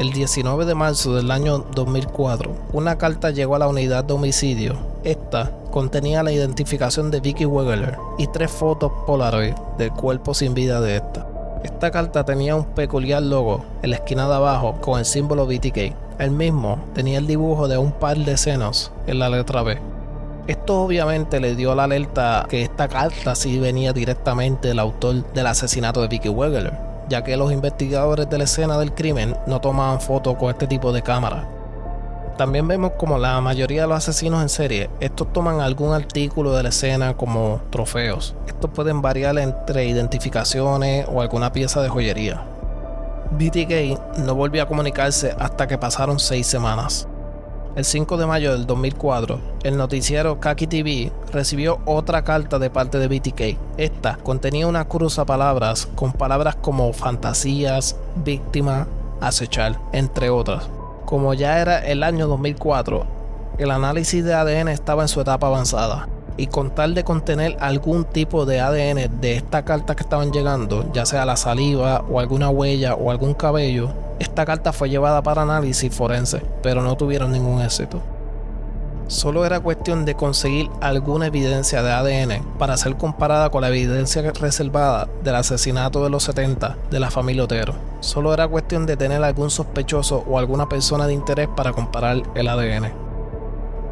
El 0.00 0.12
19 0.12 0.64
de 0.64 0.74
marzo 0.74 1.14
del 1.14 1.30
año 1.30 1.58
2004, 1.58 2.50
una 2.72 2.98
carta 2.98 3.30
llegó 3.30 3.54
a 3.54 3.60
la 3.60 3.68
unidad 3.68 4.02
de 4.02 4.14
homicidio. 4.14 4.76
Esta 5.04 5.52
contenía 5.70 6.22
la 6.24 6.32
identificación 6.32 7.10
de 7.12 7.20
Vicky 7.20 7.44
Wegeler 7.44 7.96
y 8.18 8.26
tres 8.26 8.50
fotos 8.50 8.90
Polaroid 9.06 9.54
del 9.78 9.92
cuerpo 9.92 10.34
sin 10.34 10.54
vida 10.54 10.80
de 10.80 10.96
esta. 10.96 11.28
Esta 11.62 11.90
carta 11.90 12.24
tenía 12.24 12.56
un 12.56 12.64
peculiar 12.64 13.22
logo 13.22 13.62
en 13.82 13.90
la 13.90 13.96
esquina 13.96 14.26
de 14.26 14.34
abajo 14.34 14.78
con 14.80 14.98
el 14.98 15.04
símbolo 15.04 15.46
BTK. 15.46 16.09
El 16.20 16.30
mismo 16.30 16.78
tenía 16.94 17.18
el 17.18 17.26
dibujo 17.26 17.66
de 17.66 17.78
un 17.78 17.90
par 17.90 18.16
de 18.16 18.36
senos 18.36 18.92
en 19.08 19.18
la 19.18 19.28
letra 19.28 19.62
B. 19.62 19.78
Esto 20.46 20.82
obviamente 20.82 21.40
le 21.40 21.56
dio 21.56 21.74
la 21.74 21.84
alerta 21.84 22.46
que 22.48 22.62
esta 22.62 22.86
carta 22.86 23.34
sí 23.34 23.58
venía 23.58 23.92
directamente 23.92 24.68
del 24.68 24.78
autor 24.78 25.32
del 25.32 25.46
asesinato 25.48 26.02
de 26.02 26.08
Vicky 26.08 26.28
Wegeler 26.28 26.90
ya 27.10 27.24
que 27.24 27.36
los 27.36 27.52
investigadores 27.52 28.30
de 28.30 28.38
la 28.38 28.44
escena 28.44 28.78
del 28.78 28.94
crimen 28.94 29.36
no 29.46 29.60
tomaban 29.60 30.00
fotos 30.00 30.36
con 30.36 30.48
este 30.48 30.66
tipo 30.66 30.92
de 30.92 31.02
cámara. 31.02 31.48
También 32.38 32.68
vemos 32.68 32.92
como 32.96 33.18
la 33.18 33.40
mayoría 33.40 33.82
de 33.82 33.88
los 33.88 33.98
asesinos 33.98 34.40
en 34.40 34.48
serie, 34.48 34.88
estos 35.00 35.30
toman 35.32 35.60
algún 35.60 35.92
artículo 35.92 36.52
de 36.52 36.62
la 36.62 36.68
escena 36.68 37.14
como 37.16 37.60
trofeos. 37.70 38.34
Estos 38.46 38.70
pueden 38.70 39.02
variar 39.02 39.36
entre 39.38 39.86
identificaciones 39.86 41.06
o 41.12 41.20
alguna 41.20 41.52
pieza 41.52 41.82
de 41.82 41.88
joyería. 41.88 42.42
BTK 43.32 44.18
no 44.18 44.34
volvió 44.34 44.62
a 44.62 44.66
comunicarse 44.66 45.34
hasta 45.38 45.68
que 45.68 45.78
pasaron 45.78 46.18
seis 46.18 46.46
semanas. 46.46 47.06
El 47.76 47.84
5 47.84 48.16
de 48.16 48.26
mayo 48.26 48.52
del 48.52 48.66
2004, 48.66 49.40
el 49.62 49.76
noticiero 49.76 50.40
Kaki 50.40 50.66
TV 50.66 51.12
recibió 51.32 51.78
otra 51.84 52.24
carta 52.24 52.58
de 52.58 52.70
parte 52.70 52.98
de 52.98 53.06
BTK. 53.06 53.58
Esta 53.76 54.16
contenía 54.16 54.66
una 54.66 54.88
cruza 54.88 55.24
palabras 55.24 55.88
con 55.94 56.12
palabras 56.12 56.56
como 56.56 56.92
fantasías, 56.92 57.94
víctima, 58.16 58.88
acechar, 59.20 59.78
entre 59.92 60.30
otras. 60.30 60.68
Como 61.04 61.32
ya 61.32 61.60
era 61.60 61.78
el 61.78 62.02
año 62.02 62.26
2004, 62.26 63.06
el 63.58 63.70
análisis 63.70 64.24
de 64.24 64.34
ADN 64.34 64.68
estaba 64.68 65.02
en 65.02 65.08
su 65.08 65.20
etapa 65.20 65.46
avanzada 65.46 66.08
y 66.40 66.46
con 66.46 66.70
tal 66.70 66.94
de 66.94 67.04
contener 67.04 67.58
algún 67.60 68.04
tipo 68.04 68.46
de 68.46 68.60
ADN 68.60 69.20
de 69.20 69.34
esta 69.34 69.62
carta 69.62 69.94
que 69.94 70.02
estaban 70.02 70.32
llegando, 70.32 70.90
ya 70.94 71.04
sea 71.04 71.26
la 71.26 71.36
saliva 71.36 72.02
o 72.10 72.18
alguna 72.18 72.48
huella 72.48 72.94
o 72.94 73.10
algún 73.10 73.34
cabello, 73.34 73.90
esta 74.18 74.46
carta 74.46 74.72
fue 74.72 74.88
llevada 74.88 75.22
para 75.22 75.42
análisis 75.42 75.94
forense, 75.94 76.40
pero 76.62 76.80
no 76.80 76.96
tuvieron 76.96 77.30
ningún 77.30 77.60
éxito. 77.60 78.00
Solo 79.06 79.44
era 79.44 79.60
cuestión 79.60 80.06
de 80.06 80.14
conseguir 80.14 80.70
alguna 80.80 81.26
evidencia 81.26 81.82
de 81.82 81.92
ADN 81.92 82.42
para 82.58 82.78
ser 82.78 82.96
comparada 82.96 83.50
con 83.50 83.60
la 83.60 83.68
evidencia 83.68 84.22
reservada 84.32 85.08
del 85.22 85.34
asesinato 85.34 86.02
de 86.02 86.08
los 86.08 86.22
70 86.22 86.78
de 86.90 87.00
la 87.00 87.10
familia 87.10 87.44
Otero. 87.44 87.74
Solo 88.00 88.32
era 88.32 88.48
cuestión 88.48 88.86
de 88.86 88.96
tener 88.96 89.22
algún 89.22 89.50
sospechoso 89.50 90.24
o 90.26 90.38
alguna 90.38 90.70
persona 90.70 91.06
de 91.06 91.12
interés 91.12 91.48
para 91.54 91.72
comparar 91.72 92.22
el 92.34 92.48
ADN. 92.48 93.09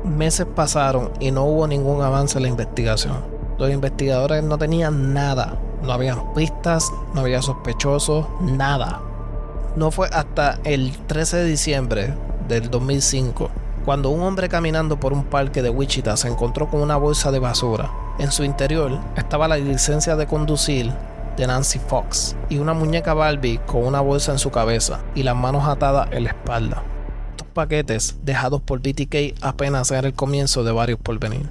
Meses 0.05 0.47
pasaron 0.55 1.11
y 1.21 1.31
no 1.31 1.45
hubo 1.45 1.67
ningún 1.67 2.02
avance 2.02 2.38
en 2.38 2.43
la 2.43 2.49
investigación. 2.49 3.17
Los 3.59 3.71
investigadores 3.71 4.45
no 4.45 4.59
tenían 4.59 5.12
nada, 5.12 5.59
no 5.83 5.93
habían 5.93 6.33
pistas, 6.35 6.90
no 7.14 7.23
había 7.23 7.43
sospechosos, 7.43 8.26
nada. 8.40 9.00
No 9.76 9.90
fue 9.90 10.09
hasta 10.09 10.59
el 10.64 10.97
13 11.07 11.38
de 11.38 11.45
diciembre 11.45 12.14
del 12.49 12.71
2005 12.71 13.50
cuando 13.88 14.11
un 14.11 14.21
hombre 14.21 14.50
caminando 14.50 15.00
por 15.00 15.14
un 15.14 15.25
parque 15.25 15.62
de 15.62 15.71
Wichita 15.71 16.14
se 16.19 16.28
encontró 16.28 16.69
con 16.69 16.83
una 16.83 16.97
bolsa 16.97 17.31
de 17.31 17.38
basura. 17.38 17.90
En 18.19 18.31
su 18.31 18.45
interior 18.45 18.99
estaba 19.17 19.49
la 19.49 19.57
licencia 19.57 20.14
de 20.14 20.26
conducir 20.26 20.93
de 21.38 21.47
Nancy 21.47 21.78
Fox 21.78 22.37
y 22.50 22.59
una 22.59 22.75
muñeca 22.75 23.14
Barbie 23.14 23.61
con 23.67 23.87
una 23.87 24.02
bolsa 24.02 24.33
en 24.33 24.38
su 24.38 24.50
cabeza 24.50 25.00
y 25.14 25.23
las 25.23 25.37
manos 25.37 25.67
atadas 25.67 26.09
en 26.12 26.25
la 26.25 26.31
espalda. 26.31 26.83
Paquetes 27.59 28.15
dejados 28.23 28.62
por 28.62 28.79
BTK 28.79 29.35
apenas 29.41 29.91
eran 29.91 30.05
el 30.05 30.15
comienzo 30.15 30.62
de 30.62 30.71
varios 30.71 31.00
por 31.00 31.19
venir. 31.19 31.49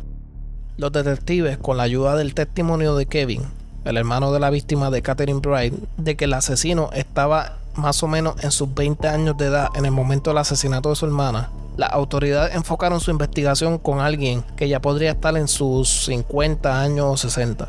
Los 0.78 0.94
detectives, 0.94 1.58
con 1.58 1.76
la 1.76 1.84
ayuda 1.84 2.16
del 2.16 2.34
testimonio 2.34 2.96
de 2.96 3.08
Kevin, 3.08 3.42
el 3.84 3.98
hermano 3.98 4.32
de 4.32 4.40
la 4.40 4.50
víctima 4.50 4.90
de 4.90 5.02
Catherine 5.02 5.42
Bright, 5.42 5.74
de 5.98 6.16
que 6.16 6.24
el 6.24 6.34
asesino 6.34 6.92
estaba 6.94 7.58
más 7.76 8.02
o 8.04 8.08
menos 8.08 8.42
en 8.42 8.52
sus 8.52 8.74
20 8.74 9.06
años 9.06 9.38
de 9.38 9.48
edad 9.48 9.68
en 9.76 9.84
el 9.84 9.92
momento 9.92 10.30
del 10.30 10.38
asesinato 10.38 10.92
de 10.92 10.96
su 10.96 11.06
hermana, 11.06 11.50
las 11.76 11.92
autoridades 11.92 12.56
enfocaron 12.56 13.02
su 13.02 13.12
investigación 13.12 13.78
con 13.78 14.00
alguien 14.00 14.46
que 14.56 14.70
ya 14.70 14.80
podría 14.80 15.12
estar 15.12 15.36
en 15.36 15.50
sus 15.50 16.06
50 16.06 16.82
años 16.82 17.06
o 17.06 17.18
60. 17.18 17.68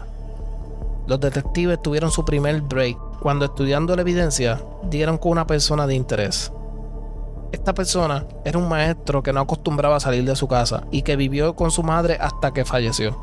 Los 1.08 1.18
detectives 1.18 1.82
tuvieron 1.82 2.12
su 2.12 2.24
primer 2.24 2.60
break 2.60 2.96
cuando 3.18 3.46
estudiando 3.46 3.96
la 3.96 4.02
evidencia 4.02 4.62
dieron 4.84 5.18
con 5.18 5.32
una 5.32 5.48
persona 5.48 5.88
de 5.88 5.96
interés. 5.96 6.52
Esta 7.50 7.72
persona 7.72 8.26
era 8.44 8.58
un 8.58 8.68
maestro 8.68 9.22
que 9.22 9.32
no 9.32 9.40
acostumbraba 9.40 9.96
a 9.96 10.00
salir 10.00 10.24
de 10.24 10.36
su 10.36 10.48
casa 10.48 10.84
y 10.90 11.02
que 11.02 11.16
vivió 11.16 11.56
con 11.56 11.70
su 11.70 11.82
madre 11.82 12.18
hasta 12.20 12.52
que 12.52 12.66
falleció. 12.66 13.16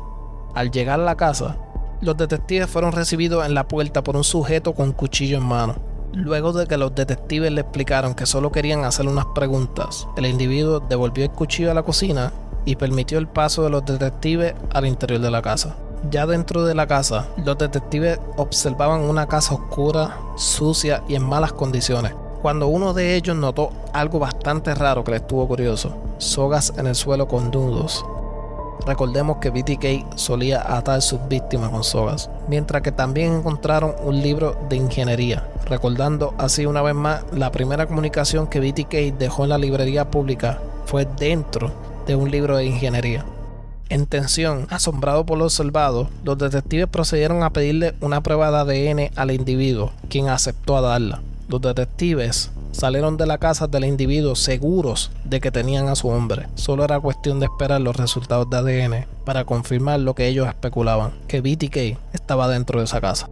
Al 0.54 0.72
llegar 0.72 0.98
a 0.98 1.04
la 1.04 1.16
casa, 1.16 1.58
los 2.00 2.16
detectives 2.16 2.68
fueron 2.68 2.92
recibidos 2.92 3.46
en 3.46 3.54
la 3.54 3.68
puerta 3.68 4.02
por 4.02 4.16
un 4.16 4.24
sujeto 4.24 4.74
con 4.74 4.92
cuchillo 4.92 5.38
en 5.38 5.44
mano. 5.44 5.76
Luego 6.12 6.52
de 6.52 6.66
que 6.66 6.76
los 6.76 6.94
detectives 6.94 7.52
le 7.52 7.60
explicaron 7.60 8.14
que 8.14 8.26
solo 8.26 8.50
querían 8.50 8.84
hacer 8.84 9.06
unas 9.06 9.26
preguntas, 9.26 10.08
el 10.16 10.26
individuo 10.26 10.80
devolvió 10.80 11.24
el 11.24 11.30
cuchillo 11.30 11.70
a 11.70 11.74
la 11.74 11.82
cocina 11.84 12.32
y 12.64 12.76
permitió 12.76 13.18
el 13.18 13.28
paso 13.28 13.62
de 13.62 13.70
los 13.70 13.84
detectives 13.84 14.54
al 14.72 14.86
interior 14.86 15.20
de 15.20 15.30
la 15.30 15.42
casa. 15.42 15.76
Ya 16.10 16.26
dentro 16.26 16.64
de 16.64 16.74
la 16.74 16.86
casa, 16.86 17.28
los 17.44 17.58
detectives 17.58 18.18
observaban 18.36 19.02
una 19.02 19.26
casa 19.26 19.54
oscura, 19.54 20.16
sucia 20.36 21.02
y 21.08 21.14
en 21.14 21.22
malas 21.22 21.52
condiciones. 21.52 22.12
Cuando 22.46 22.68
uno 22.68 22.94
de 22.94 23.16
ellos 23.16 23.34
notó 23.34 23.72
algo 23.92 24.20
bastante 24.20 24.72
raro 24.72 25.02
que 25.02 25.10
le 25.10 25.16
estuvo 25.16 25.48
curioso, 25.48 25.96
sogas 26.18 26.72
en 26.76 26.86
el 26.86 26.94
suelo 26.94 27.26
con 27.26 27.50
nudos, 27.50 28.06
Recordemos 28.86 29.38
que 29.38 29.50
BTK 29.50 30.16
solía 30.16 30.76
atar 30.76 31.02
sus 31.02 31.18
víctimas 31.28 31.70
con 31.70 31.82
sogas, 31.82 32.30
mientras 32.46 32.82
que 32.82 32.92
también 32.92 33.32
encontraron 33.32 33.96
un 34.04 34.22
libro 34.22 34.56
de 34.68 34.76
ingeniería, 34.76 35.48
recordando 35.64 36.34
así 36.38 36.66
una 36.66 36.82
vez 36.82 36.94
más 36.94 37.24
la 37.32 37.50
primera 37.50 37.88
comunicación 37.88 38.46
que 38.46 38.60
BTK 38.60 39.18
dejó 39.18 39.42
en 39.42 39.48
la 39.48 39.58
librería 39.58 40.08
pública 40.12 40.60
fue 40.84 41.04
dentro 41.04 41.72
de 42.06 42.14
un 42.14 42.30
libro 42.30 42.58
de 42.58 42.66
ingeniería. 42.66 43.24
En 43.88 44.06
tensión, 44.06 44.68
asombrado 44.70 45.26
por 45.26 45.36
lo 45.36 45.46
observado, 45.46 46.10
los 46.22 46.38
detectives 46.38 46.86
procedieron 46.86 47.42
a 47.42 47.50
pedirle 47.50 47.96
una 48.00 48.20
prueba 48.20 48.64
de 48.64 48.88
ADN 48.88 49.10
al 49.16 49.32
individuo, 49.32 49.90
quien 50.08 50.28
aceptó 50.28 50.76
a 50.76 50.80
darla. 50.80 51.22
Los 51.48 51.60
detectives 51.60 52.50
salieron 52.72 53.16
de 53.16 53.24
la 53.24 53.38
casa 53.38 53.68
del 53.68 53.84
individuo 53.84 54.34
seguros 54.34 55.12
de 55.24 55.40
que 55.40 55.52
tenían 55.52 55.88
a 55.88 55.94
su 55.94 56.08
hombre. 56.08 56.48
Solo 56.56 56.82
era 56.82 56.98
cuestión 56.98 57.38
de 57.38 57.46
esperar 57.46 57.80
los 57.80 57.96
resultados 57.96 58.50
de 58.50 58.56
ADN 58.56 59.06
para 59.24 59.44
confirmar 59.44 60.00
lo 60.00 60.16
que 60.16 60.26
ellos 60.26 60.48
especulaban, 60.48 61.12
que 61.28 61.40
BTK 61.40 61.98
estaba 62.12 62.48
dentro 62.48 62.80
de 62.80 62.86
esa 62.86 63.00
casa. 63.00 63.30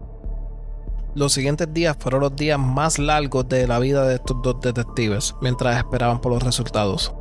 Los 1.17 1.33
siguientes 1.33 1.75
días 1.75 1.97
fueron 1.99 2.21
los 2.21 2.37
días 2.37 2.59
más 2.59 3.01
largos 3.01 3.49
de 3.49 3.67
la 3.67 3.81
vida 3.81 4.07
de 4.07 4.15
estos 4.15 4.41
dos 4.43 4.61
detectives 4.61 5.35
mientras 5.41 5.77
esperaban 5.77 6.21
por 6.21 6.33
los 6.33 6.43
resultados. 6.45 7.13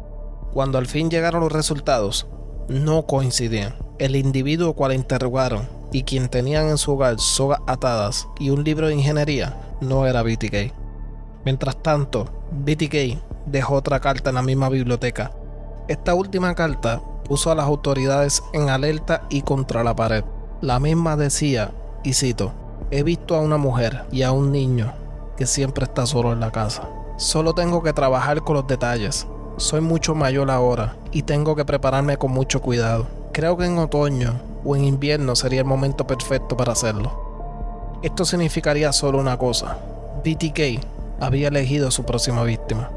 Cuando 0.53 0.77
al 0.77 0.85
fin 0.85 1.09
llegaron 1.09 1.41
los 1.41 1.51
resultados, 1.51 2.27
no 2.67 3.07
coincidían. 3.07 3.73
El 3.97 4.15
individuo 4.15 4.73
cual 4.73 4.93
interrogaron 4.93 5.67
y 5.91 6.03
quien 6.03 6.29
tenían 6.29 6.69
en 6.69 6.77
su 6.77 6.91
hogar 6.91 7.19
sogas 7.19 7.61
atadas 7.65 8.27
y 8.39 8.51
un 8.51 8.63
libro 8.63 8.87
de 8.87 8.93
ingeniería 8.93 9.57
no 9.81 10.05
era 10.05 10.21
BTK. 10.21 10.82
Mientras 11.45 11.75
tanto, 11.81 12.25
BTK 12.51 13.21
dejó 13.45 13.75
otra 13.75 13.99
carta 13.99 14.29
en 14.29 14.35
la 14.35 14.41
misma 14.41 14.69
biblioteca. 14.69 15.31
Esta 15.87 16.13
última 16.13 16.55
carta 16.55 17.01
puso 17.25 17.51
a 17.51 17.55
las 17.55 17.65
autoridades 17.65 18.43
en 18.53 18.69
alerta 18.69 19.23
y 19.29 19.41
contra 19.41 19.83
la 19.83 19.95
pared. 19.95 20.23
La 20.61 20.79
misma 20.79 21.17
decía, 21.17 21.71
y 22.03 22.13
cito, 22.13 22.53
he 22.91 23.03
visto 23.03 23.35
a 23.35 23.41
una 23.41 23.57
mujer 23.57 24.05
y 24.11 24.23
a 24.23 24.31
un 24.31 24.51
niño 24.51 24.93
que 25.35 25.45
siempre 25.45 25.85
está 25.85 26.05
solo 26.05 26.31
en 26.31 26.39
la 26.39 26.51
casa. 26.51 26.87
Solo 27.17 27.53
tengo 27.53 27.83
que 27.83 27.93
trabajar 27.93 28.41
con 28.41 28.55
los 28.55 28.67
detalles. 28.67 29.27
Soy 29.57 29.81
mucho 29.81 30.15
mayor 30.15 30.49
ahora 30.49 30.95
y 31.11 31.23
tengo 31.23 31.55
que 31.55 31.65
prepararme 31.65 32.17
con 32.17 32.31
mucho 32.31 32.61
cuidado. 32.61 33.07
Creo 33.33 33.57
que 33.57 33.65
en 33.65 33.77
otoño 33.77 34.39
o 34.63 34.75
en 34.75 34.85
invierno 34.85 35.35
sería 35.35 35.59
el 35.59 35.65
momento 35.65 36.07
perfecto 36.07 36.55
para 36.55 36.71
hacerlo. 36.71 37.99
Esto 38.01 38.25
significaría 38.25 38.91
solo 38.93 39.19
una 39.19 39.37
cosa. 39.37 39.77
BTK 40.23 40.92
había 41.23 41.47
elegido 41.47 41.91
su 41.91 42.03
próxima 42.03 42.43
víctima. 42.43 42.89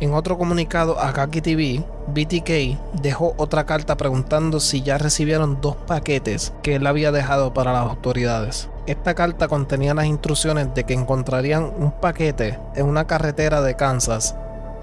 En 0.00 0.14
otro 0.14 0.38
comunicado 0.38 1.00
a 1.00 1.12
Kaki 1.12 1.40
TV, 1.40 1.82
BTK 2.06 3.00
dejó 3.02 3.34
otra 3.36 3.66
carta 3.66 3.96
preguntando 3.96 4.60
si 4.60 4.82
ya 4.82 4.96
recibieron 4.96 5.60
dos 5.60 5.74
paquetes 5.74 6.52
que 6.62 6.76
él 6.76 6.86
había 6.86 7.10
dejado 7.10 7.52
para 7.52 7.72
las 7.72 7.88
autoridades. 7.88 8.68
Esta 8.86 9.14
carta 9.14 9.48
contenía 9.48 9.94
las 9.94 10.06
instrucciones 10.06 10.72
de 10.72 10.84
que 10.84 10.94
encontrarían 10.94 11.64
un 11.64 11.90
paquete 11.90 12.58
en 12.76 12.86
una 12.86 13.08
carretera 13.08 13.60
de 13.60 13.74
Kansas 13.74 14.36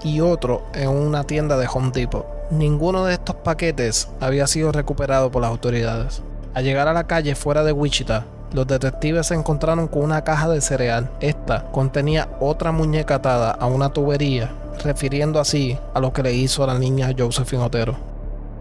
y 0.04 0.20
otro 0.20 0.62
en 0.74 0.90
una 0.90 1.24
tienda 1.24 1.56
de 1.56 1.66
Home 1.72 1.92
Depot. 1.92 2.26
Ninguno 2.50 3.06
de 3.06 3.14
estos 3.14 3.36
paquetes 3.36 4.08
había 4.20 4.46
sido 4.46 4.70
recuperado 4.70 5.30
por 5.30 5.40
las 5.40 5.50
autoridades. 5.50 6.22
Al 6.52 6.64
llegar 6.64 6.88
a 6.88 6.92
la 6.92 7.06
calle 7.06 7.34
fuera 7.34 7.64
de 7.64 7.72
Wichita, 7.72 8.26
los 8.52 8.66
detectives 8.66 9.26
se 9.26 9.34
encontraron 9.34 9.88
con 9.88 10.02
una 10.02 10.22
caja 10.22 10.48
de 10.48 10.60
cereal. 10.60 11.10
Esta 11.20 11.64
contenía 11.72 12.28
otra 12.40 12.72
muñeca 12.72 13.16
atada 13.16 13.50
a 13.50 13.66
una 13.66 13.90
tubería, 13.90 14.50
refiriendo 14.84 15.40
así 15.40 15.78
a 15.94 16.00
lo 16.00 16.12
que 16.12 16.22
le 16.22 16.32
hizo 16.34 16.62
a 16.62 16.68
la 16.68 16.78
niña 16.78 17.12
Josephine 17.16 17.62
Otero. 17.62 17.96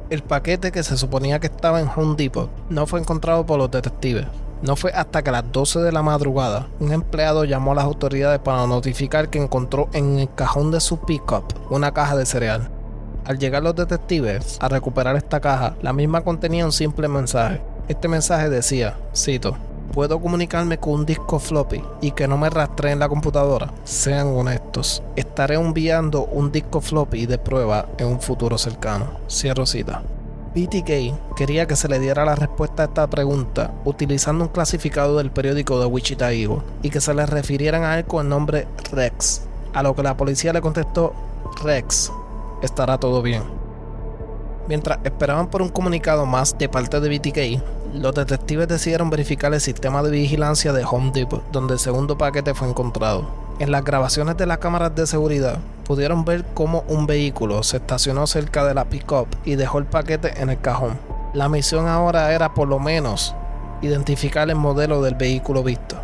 El 0.09 0.21
paquete 0.21 0.71
que 0.71 0.83
se 0.83 0.97
suponía 0.97 1.39
que 1.39 1.47
estaba 1.47 1.81
en 1.81 1.89
Home 1.95 2.15
Depot 2.15 2.49
no 2.69 2.85
fue 2.85 2.99
encontrado 2.99 3.45
por 3.45 3.57
los 3.57 3.71
detectives. 3.71 4.25
No 4.61 4.75
fue 4.75 4.91
hasta 4.91 5.21
que 5.21 5.29
a 5.29 5.33
las 5.33 5.51
12 5.51 5.79
de 5.79 5.91
la 5.91 6.01
madrugada 6.01 6.67
un 6.79 6.91
empleado 6.91 7.43
llamó 7.43 7.73
a 7.73 7.75
las 7.75 7.85
autoridades 7.85 8.39
para 8.39 8.65
notificar 8.67 9.29
que 9.29 9.41
encontró 9.41 9.89
en 9.93 10.19
el 10.19 10.33
cajón 10.33 10.71
de 10.71 10.79
su 10.79 10.99
pickup 10.99 11.43
una 11.69 11.91
caja 11.91 12.15
de 12.15 12.25
cereal. 12.25 12.69
Al 13.25 13.39
llegar 13.39 13.63
los 13.63 13.75
detectives 13.75 14.57
a 14.61 14.69
recuperar 14.69 15.15
esta 15.15 15.39
caja, 15.39 15.75
la 15.81 15.93
misma 15.93 16.21
contenía 16.21 16.65
un 16.65 16.71
simple 16.71 17.07
mensaje. 17.07 17.61
Este 17.87 18.07
mensaje 18.07 18.49
decía, 18.49 18.95
cito, 19.15 19.57
puedo 19.95 20.19
comunicarme 20.19 20.77
con 20.77 20.93
un 20.93 21.05
disco 21.05 21.39
floppy 21.39 21.81
y 22.01 22.11
que 22.11 22.27
no 22.27 22.37
me 22.37 22.49
rastreen 22.49 22.99
la 22.99 23.07
computadora. 23.07 23.71
Sean 23.85 24.27
honestos. 24.27 25.01
Estaré 25.15 25.55
enviando 25.55 26.25
un 26.25 26.51
disco 26.51 26.81
floppy 26.81 27.25
de 27.25 27.37
prueba 27.37 27.87
en 27.97 28.07
un 28.07 28.19
futuro 28.19 28.57
cercano. 28.57 29.21
Cierro 29.29 29.65
cita. 29.65 30.03
BTK 30.53 31.35
quería 31.37 31.65
que 31.65 31.77
se 31.77 31.87
le 31.87 31.99
diera 31.99 32.25
la 32.25 32.35
respuesta 32.35 32.83
a 32.83 32.85
esta 32.87 33.07
pregunta 33.07 33.71
utilizando 33.85 34.43
un 34.43 34.49
clasificado 34.49 35.17
del 35.17 35.31
periódico 35.31 35.79
de 35.79 35.85
Wichita 35.85 36.33
Eagle 36.33 36.61
y 36.81 36.89
que 36.89 36.99
se 36.99 37.13
le 37.13 37.25
refirieran 37.25 37.83
a 37.83 37.97
él 37.97 38.03
con 38.03 38.25
el 38.25 38.29
nombre 38.29 38.67
Rex, 38.91 39.43
a 39.73 39.81
lo 39.81 39.95
que 39.95 40.03
la 40.03 40.17
policía 40.17 40.51
le 40.51 40.59
contestó 40.59 41.13
Rex, 41.63 42.11
estará 42.61 42.97
todo 42.97 43.21
bien. 43.21 43.43
Mientras 44.67 44.99
esperaban 45.05 45.47
por 45.47 45.61
un 45.61 45.69
comunicado 45.69 46.25
más 46.25 46.57
de 46.57 46.67
parte 46.67 46.99
de 46.99 47.17
BTK, 47.17 47.63
los 47.95 48.13
detectives 48.13 48.67
decidieron 48.67 49.09
verificar 49.09 49.53
el 49.53 49.61
sistema 49.61 50.03
de 50.03 50.11
vigilancia 50.11 50.73
de 50.73 50.83
Home 50.83 51.11
Depot, 51.13 51.43
donde 51.51 51.73
el 51.73 51.79
segundo 51.79 52.17
paquete 52.17 52.53
fue 52.53 52.67
encontrado. 52.67 53.27
En 53.59 53.71
las 53.71 53.85
grabaciones 53.85 54.35
de 54.35 54.45
las 54.45 54.57
cámaras 54.57 54.93
de 54.95 55.07
seguridad, 55.07 55.59
pudieron 55.85 56.25
ver 56.25 56.43
cómo 56.53 56.83
un 56.89 57.07
vehículo 57.07 57.63
se 57.63 57.77
estacionó 57.77 58.27
cerca 58.27 58.65
de 58.65 58.73
la 58.73 58.85
pickup 58.85 59.27
y 59.45 59.55
dejó 59.55 59.79
el 59.79 59.85
paquete 59.85 60.41
en 60.41 60.49
el 60.49 60.59
cajón. 60.59 60.97
La 61.33 61.47
misión 61.47 61.87
ahora 61.87 62.33
era 62.33 62.53
por 62.53 62.67
lo 62.67 62.79
menos 62.79 63.33
identificar 63.81 64.49
el 64.49 64.55
modelo 64.55 65.01
del 65.01 65.15
vehículo 65.15 65.63
visto. 65.63 65.95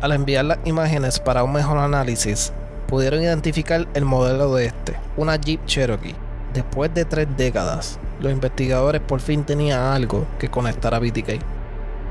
Al 0.00 0.12
enviar 0.12 0.44
las 0.46 0.58
imágenes 0.64 1.20
para 1.20 1.44
un 1.44 1.52
mejor 1.52 1.78
análisis, 1.78 2.52
pudieron 2.86 3.22
identificar 3.22 3.86
el 3.94 4.04
modelo 4.04 4.54
de 4.54 4.66
este, 4.66 4.96
una 5.16 5.36
Jeep 5.36 5.64
Cherokee. 5.66 6.14
Después 6.56 6.94
de 6.94 7.04
tres 7.04 7.28
décadas, 7.36 7.98
los 8.18 8.32
investigadores 8.32 9.02
por 9.02 9.20
fin 9.20 9.44
tenían 9.44 9.78
algo 9.78 10.26
que 10.38 10.48
conectar 10.48 10.94
a 10.94 10.98
BTK. 10.98 11.38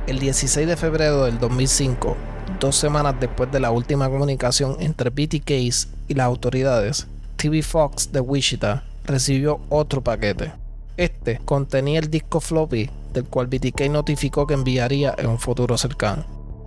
El 0.06 0.20
16 0.20 0.68
de 0.68 0.78
febrero 0.78 1.26
del 1.26 1.40
2005, 1.40 2.16
dos 2.60 2.76
semanas 2.76 3.16
después 3.20 3.52
de 3.52 3.60
la 3.60 3.72
última 3.72 4.08
comunicación 4.08 4.78
entre 4.82 5.10
BTK 5.10 5.50
y 5.50 6.14
las 6.14 6.28
autoridades, 6.28 7.08
TV 7.38 7.64
Fox 7.64 8.12
de 8.12 8.20
Wichita 8.20 8.84
recibió 9.06 9.62
otro 9.70 10.04
paquete. 10.04 10.54
Este 10.96 11.40
contenía 11.44 11.98
el 11.98 12.12
disco 12.12 12.40
floppy 12.40 12.92
del 13.14 13.26
cual 13.26 13.48
BTK 13.48 13.90
notificó 13.90 14.46
que 14.46 14.54
enviaría 14.54 15.16
en 15.18 15.26
un 15.26 15.40
futuro 15.40 15.76
cercano. 15.76 16.24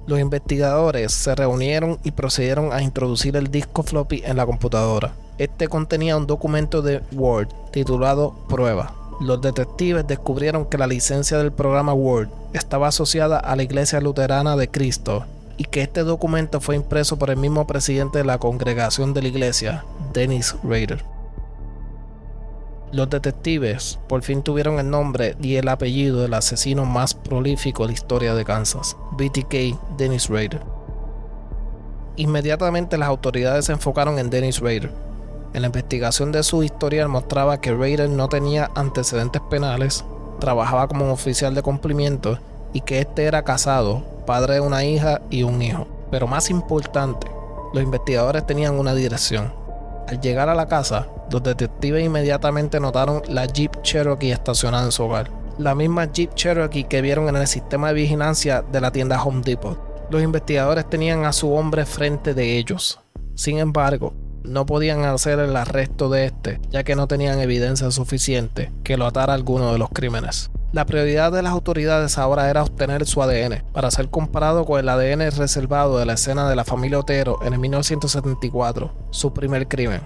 Los 0.09 0.19
investigadores 0.19 1.13
se 1.13 1.33
reunieron 1.33 2.01
y 2.03 2.11
procedieron 2.11 2.73
a 2.73 2.83
introducir 2.83 3.37
el 3.37 3.53
disco 3.53 3.85
floppy 3.85 4.25
en 4.25 4.37
la 4.37 4.47
computadora. 4.47 5.15
Este 5.39 5.69
contenía 5.69 6.17
un 6.17 6.27
documento 6.27 6.83
de 6.83 7.01
Word 7.13 7.49
titulado 7.71 8.35
Prueba. 8.49 8.93
Los 9.21 9.41
detectives 9.41 10.07
descubrieron 10.07 10.67
que 10.67 10.79
la 10.79 10.87
licencia 10.87 11.39
del 11.39 11.53
programa 11.53 11.95
Word 11.95 12.29
estaba 12.53 12.89
asociada 12.89 13.39
a 13.39 13.55
la 13.55 13.63
Iglesia 13.63 14.01
Luterana 14.01 14.57
de 14.57 14.69
Cristo 14.69 15.25
y 15.57 15.65
que 15.65 15.83
este 15.83 16.05
documento 16.05 16.61
fue 16.61 16.77
impreso 16.77 17.19
por 17.19 17.31
el 17.31 17.37
mismo 17.37 17.67
presidente 17.67 18.19
de 18.19 18.25
la 18.25 18.39
congregación 18.39 19.15
de 19.15 19.23
la 19.23 19.29
iglesia, 19.29 19.85
Dennis 20.13 20.55
Rader. 20.63 21.05
Los 22.91 23.11
detectives 23.11 23.99
por 24.09 24.23
fin 24.23 24.43
tuvieron 24.43 24.79
el 24.79 24.89
nombre 24.89 25.37
y 25.43 25.57
el 25.57 25.69
apellido 25.69 26.23
del 26.23 26.35
asesino 26.35 26.87
más 26.87 27.13
prolífico 27.15 27.83
de 27.83 27.89
la 27.89 27.93
historia 27.93 28.35
de 28.35 28.45
Kansas, 28.45 28.97
BTK 29.13 29.97
Dennis 29.99 30.29
Rader. 30.29 30.61
Inmediatamente 32.17 32.97
las 32.97 33.09
autoridades 33.09 33.67
se 33.67 33.73
enfocaron 33.73 34.19
en 34.19 34.31
Dennis 34.31 34.61
Rader. 34.61 34.91
En 35.55 35.63
la 35.63 35.69
investigación 35.69 36.31
de 36.31 36.43
su 36.43 36.63
historial 36.63 37.09
mostraba 37.09 37.61
que 37.61 37.73
Rader 37.73 38.11
no 38.11 38.29
tenía 38.29 38.71
antecedentes 38.75 39.41
penales, 39.49 40.05
trabajaba 40.41 40.89
como 40.89 41.11
oficial 41.13 41.55
de 41.55 41.63
cumplimiento 41.63 42.39
y 42.73 42.83
que 42.83 43.01
este 43.01 43.25
era 43.25 43.43
casado 43.43 44.05
padre 44.27 44.55
de 44.55 44.61
una 44.61 44.85
hija 44.85 45.23
y 45.31 45.43
un 45.43 45.63
hijo. 45.63 45.87
Pero 46.11 46.27
más 46.27 46.51
importante, 46.51 47.27
los 47.73 47.83
investigadores 47.83 48.47
tenían 48.47 48.79
una 48.79 48.95
dirección. 48.95 49.53
Al 50.07 50.21
llegar 50.21 50.51
a 50.51 50.55
la 50.55 50.67
casa, 50.67 51.09
los 51.31 51.43
detectives 51.43 52.05
inmediatamente 52.05 52.79
notaron 52.79 53.23
la 53.29 53.47
Jeep 53.47 53.83
Cherokee 53.83 54.33
estacionada 54.33 54.85
en 54.85 54.93
su 54.93 55.05
hogar. 55.05 55.31
La 55.57 55.75
misma 55.75 56.13
Jeep 56.13 56.35
Cherokee 56.35 56.85
que 56.85 57.01
vieron 57.01 57.29
en 57.29 57.37
el 57.37 57.47
sistema 57.47 57.89
de 57.89 57.95
vigilancia 57.95 58.63
de 58.63 58.81
la 58.81 58.93
tienda 58.93 59.23
Home 59.23 59.43
Depot. 59.43 59.79
Los 60.11 60.23
investigadores 60.23 60.89
tenían 60.89 61.25
a 61.25 61.33
su 61.33 61.53
hombre 61.53 61.85
frente 61.85 62.35
de 62.35 62.59
ellos. 62.59 63.01
Sin 63.35 63.59
embargo, 63.59 64.13
no 64.45 64.67
podían 64.67 65.05
hacer 65.05 65.39
el 65.39 65.57
arresto 65.57 66.09
de 66.09 66.27
este, 66.27 66.61
ya 66.71 66.85
que 66.85 66.97
no 66.97 67.07
tenían 67.07 67.41
evidencia 67.41 67.91
suficiente 67.91 68.73
que 68.85 68.97
lo 68.97 69.07
atara 69.07 69.33
a 69.33 69.37
alguno 69.37 69.73
de 69.73 69.79
los 69.79 69.91
crímenes. 69.91 70.51
La 70.73 70.85
prioridad 70.85 71.33
de 71.33 71.43
las 71.43 71.53
autoridades 71.53 72.19
ahora 72.19 72.51
era 72.51 72.63
obtener 72.63 73.07
su 73.07 73.23
ADN 73.23 73.63
para 73.73 73.91
ser 73.91 74.11
comparado 74.11 74.67
con 74.67 74.79
el 74.79 74.89
ADN 74.89 75.31
reservado 75.31 75.99
de 75.99 76.05
la 76.05 76.13
escena 76.13 76.49
de 76.49 76.57
la 76.57 76.65
familia 76.65 76.99
Otero 76.99 77.39
en 77.43 77.55
el 77.55 77.59
1974, 77.59 78.93
su 79.11 79.33
primer 79.33 79.67
crimen. 79.67 80.03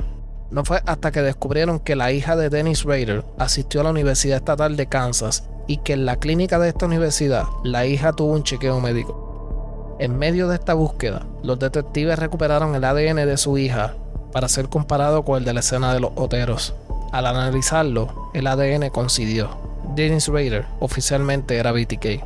No 0.53 0.65
fue 0.65 0.81
hasta 0.87 1.11
que 1.11 1.23
descubrieron 1.23 1.81
que 1.81 1.97
la 1.97 2.13
hija 2.13 2.37
de 2.37 2.49
Dennis 2.49 2.85
Rader 2.85 3.25
asistió 3.39 3.81
a 3.81 3.85
la 3.85 3.91
Universidad 3.91 4.37
Estatal 4.37 4.77
de 4.77 4.87
Kansas 4.87 5.49
y 5.67 5.79
que 5.79 5.95
en 5.95 6.05
la 6.05 6.17
clínica 6.17 6.59
de 6.59 6.69
esta 6.69 6.87
universidad 6.87 7.47
la 7.65 7.87
hija 7.87 8.13
tuvo 8.13 8.33
un 8.33 8.45
chequeo 8.45 8.79
médico. 8.81 9.97
En 9.99 10.19
medio 10.19 10.49
de 10.49 10.57
esta 10.57 10.75
búsqueda, 10.75 11.27
los 11.43 11.59
detectives 11.59 12.19
recuperaron 12.19 12.75
el 12.75 12.85
ADN 12.85 13.17
de 13.17 13.37
su 13.37 13.59
hija 13.59 13.95
para 14.33 14.49
ser 14.49 14.69
comparado 14.69 15.25
con 15.25 15.39
el 15.39 15.45
de 15.45 15.55
la 15.55 15.61
escena 15.61 15.93
de 15.93 16.01
los 16.01 16.13
Oteros. 16.17 16.75
Al 17.13 17.27
analizarlo, 17.27 18.31
el 18.35 18.47
ADN 18.47 18.89
coincidió 18.91 19.51
Dennis 19.95 20.29
Rader 20.29 20.67
oficialmente 20.81 21.57
era 21.57 21.73
BTK. 21.73 22.25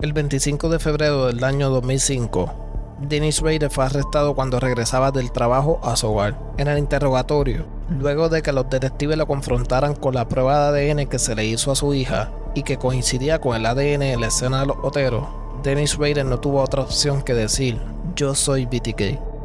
El 0.00 0.12
25 0.12 0.68
de 0.68 0.78
febrero 0.78 1.26
del 1.26 1.42
año 1.44 1.70
2005, 1.70 2.52
Dennis 3.00 3.40
Rader 3.40 3.70
fue 3.70 3.84
arrestado 3.84 4.34
cuando 4.34 4.58
regresaba 4.58 5.12
del 5.12 5.30
trabajo 5.30 5.80
a 5.82 5.96
su 5.96 6.08
hogar. 6.08 6.38
En 6.56 6.66
el 6.68 6.78
interrogatorio, 6.78 7.66
luego 7.90 8.28
de 8.28 8.42
que 8.42 8.52
los 8.52 8.68
detectives 8.68 9.16
lo 9.16 9.26
confrontaran 9.26 9.94
con 9.94 10.14
la 10.14 10.28
prueba 10.28 10.72
de 10.72 10.90
ADN 10.90 11.06
que 11.06 11.18
se 11.18 11.34
le 11.34 11.44
hizo 11.44 11.70
a 11.70 11.76
su 11.76 11.94
hija 11.94 12.30
y 12.54 12.62
que 12.62 12.78
coincidía 12.78 13.40
con 13.40 13.54
el 13.54 13.66
ADN 13.66 14.02
en 14.02 14.20
la 14.20 14.28
escena 14.28 14.60
de 14.60 14.66
los 14.66 14.78
oteros, 14.82 15.26
Dennis 15.62 15.96
Rader 15.96 16.24
no 16.24 16.40
tuvo 16.40 16.62
otra 16.62 16.82
opción 16.82 17.22
que 17.22 17.34
decir, 17.34 17.78
yo 18.14 18.34
soy 18.34 18.66
BTK. 18.66 19.35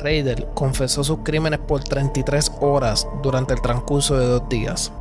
Rader 0.00 0.46
confesó 0.54 1.04
sus 1.04 1.18
crímenes 1.18 1.60
por 1.60 1.82
33 1.82 2.52
horas 2.60 3.06
durante 3.22 3.54
el 3.54 3.60
transcurso 3.60 4.18
de 4.18 4.26
dos 4.26 4.48
días. 4.48 4.92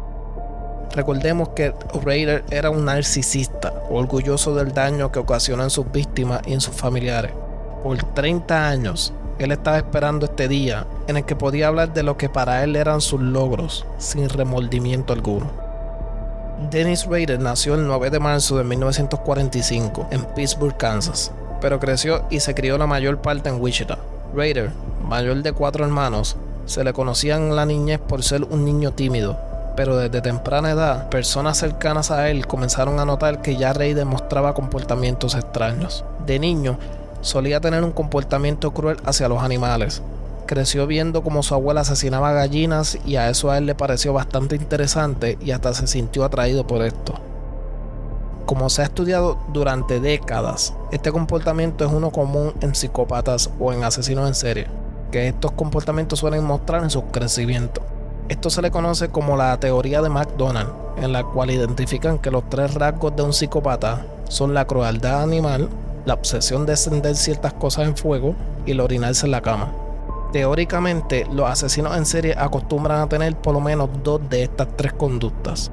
Recordemos 0.93 1.49
que 1.49 1.73
Raider 2.03 2.43
era 2.49 2.69
un 2.69 2.85
narcisista, 2.85 3.73
orgulloso 3.89 4.55
del 4.55 4.73
daño 4.73 5.11
que 5.11 5.19
ocasionó 5.19 5.63
en 5.63 5.69
sus 5.69 5.91
víctimas 5.91 6.41
y 6.47 6.53
en 6.53 6.61
sus 6.61 6.75
familiares. 6.75 7.31
Por 7.83 8.01
30 8.01 8.67
años, 8.67 9.13
él 9.37 9.51
estaba 9.51 9.77
esperando 9.77 10.25
este 10.25 10.47
día 10.47 10.87
en 11.07 11.17
el 11.17 11.25
que 11.25 11.35
podía 11.35 11.67
hablar 11.67 11.93
de 11.93 12.03
lo 12.03 12.17
que 12.17 12.29
para 12.29 12.63
él 12.63 12.75
eran 12.75 13.01
sus 13.01 13.21
logros, 13.21 13.85
sin 13.97 14.27
remordimiento 14.29 15.13
alguno. 15.13 15.51
Dennis 16.71 17.05
Rader 17.05 17.39
nació 17.39 17.75
el 17.75 17.85
9 17.85 18.09
de 18.09 18.19
marzo 18.19 18.57
de 18.57 18.63
1945 18.63 20.07
en 20.09 20.23
Pittsburgh, 20.33 20.75
Kansas, 20.75 21.31
pero 21.61 21.79
creció 21.79 22.25
y 22.31 22.39
se 22.39 22.55
crió 22.55 22.79
la 22.79 22.87
mayor 22.87 23.21
parte 23.21 23.49
en 23.49 23.61
Wichita. 23.61 23.99
Rader, 24.35 24.71
mayor 25.07 25.41
de 25.41 25.51
cuatro 25.53 25.85
hermanos, 25.85 26.35
se 26.65 26.83
le 26.83 26.93
conocía 26.93 27.37
en 27.37 27.55
la 27.55 27.65
niñez 27.65 27.99
por 27.99 28.23
ser 28.23 28.43
un 28.43 28.65
niño 28.65 28.91
tímido, 28.91 29.37
pero 29.75 29.95
desde 29.95 30.21
temprana 30.21 30.71
edad, 30.71 31.09
personas 31.09 31.57
cercanas 31.57 32.11
a 32.11 32.29
él 32.29 32.45
comenzaron 32.45 32.99
a 32.99 33.05
notar 33.05 33.41
que 33.41 33.55
ya 33.55 33.73
Raider 33.73 34.05
mostraba 34.05 34.53
comportamientos 34.53 35.35
extraños. 35.35 36.03
De 36.25 36.39
niño, 36.39 36.77
solía 37.21 37.61
tener 37.61 37.83
un 37.83 37.91
comportamiento 37.91 38.71
cruel 38.71 38.97
hacia 39.05 39.29
los 39.29 39.41
animales, 39.41 40.01
creció 40.47 40.87
viendo 40.87 41.21
cómo 41.23 41.43
su 41.43 41.53
abuela 41.53 41.81
asesinaba 41.81 42.33
gallinas 42.33 42.97
y 43.05 43.17
a 43.17 43.29
eso 43.29 43.51
a 43.51 43.57
él 43.57 43.65
le 43.65 43.75
pareció 43.75 44.13
bastante 44.13 44.55
interesante 44.55 45.37
y 45.41 45.51
hasta 45.51 45.73
se 45.73 45.87
sintió 45.87 46.25
atraído 46.25 46.65
por 46.65 46.81
esto. 46.81 47.13
Como 48.47 48.69
se 48.69 48.81
ha 48.81 48.85
estudiado 48.85 49.37
durante 49.49 49.99
décadas, 49.99 50.73
este 50.93 51.11
comportamiento 51.11 51.83
es 51.83 51.91
uno 51.91 52.11
común 52.11 52.53
en 52.61 52.75
psicópatas 52.75 53.49
o 53.59 53.73
en 53.73 53.83
asesinos 53.83 54.25
en 54.25 54.35
serie, 54.35 54.67
que 55.11 55.27
estos 55.27 55.51
comportamientos 55.51 56.19
suelen 56.19 56.45
mostrar 56.45 56.81
en 56.81 56.89
su 56.89 57.03
crecimiento. 57.07 57.81
Esto 58.29 58.49
se 58.49 58.61
le 58.61 58.71
conoce 58.71 59.09
como 59.09 59.35
la 59.35 59.59
teoría 59.59 60.01
de 60.01 60.07
McDonald, 60.07 60.69
en 60.95 61.11
la 61.11 61.25
cual 61.25 61.51
identifican 61.51 62.19
que 62.19 62.31
los 62.31 62.49
tres 62.49 62.73
rasgos 62.75 63.13
de 63.17 63.23
un 63.23 63.33
psicópata 63.33 64.05
son 64.29 64.53
la 64.53 64.63
crueldad 64.63 65.23
animal, 65.23 65.67
la 66.05 66.13
obsesión 66.13 66.65
de 66.65 66.71
encender 66.71 67.17
ciertas 67.17 67.51
cosas 67.51 67.85
en 67.85 67.97
fuego 67.97 68.33
y 68.65 68.71
el 68.71 68.79
orinarse 68.79 69.25
en 69.25 69.33
la 69.33 69.41
cama. 69.41 69.73
Teóricamente, 70.31 71.27
los 71.33 71.49
asesinos 71.49 71.97
en 71.97 72.05
serie 72.05 72.33
acostumbran 72.37 73.01
a 73.01 73.09
tener 73.09 73.35
por 73.35 73.53
lo 73.53 73.59
menos 73.59 73.89
dos 74.05 74.21
de 74.29 74.43
estas 74.43 74.69
tres 74.77 74.93
conductas. 74.93 75.69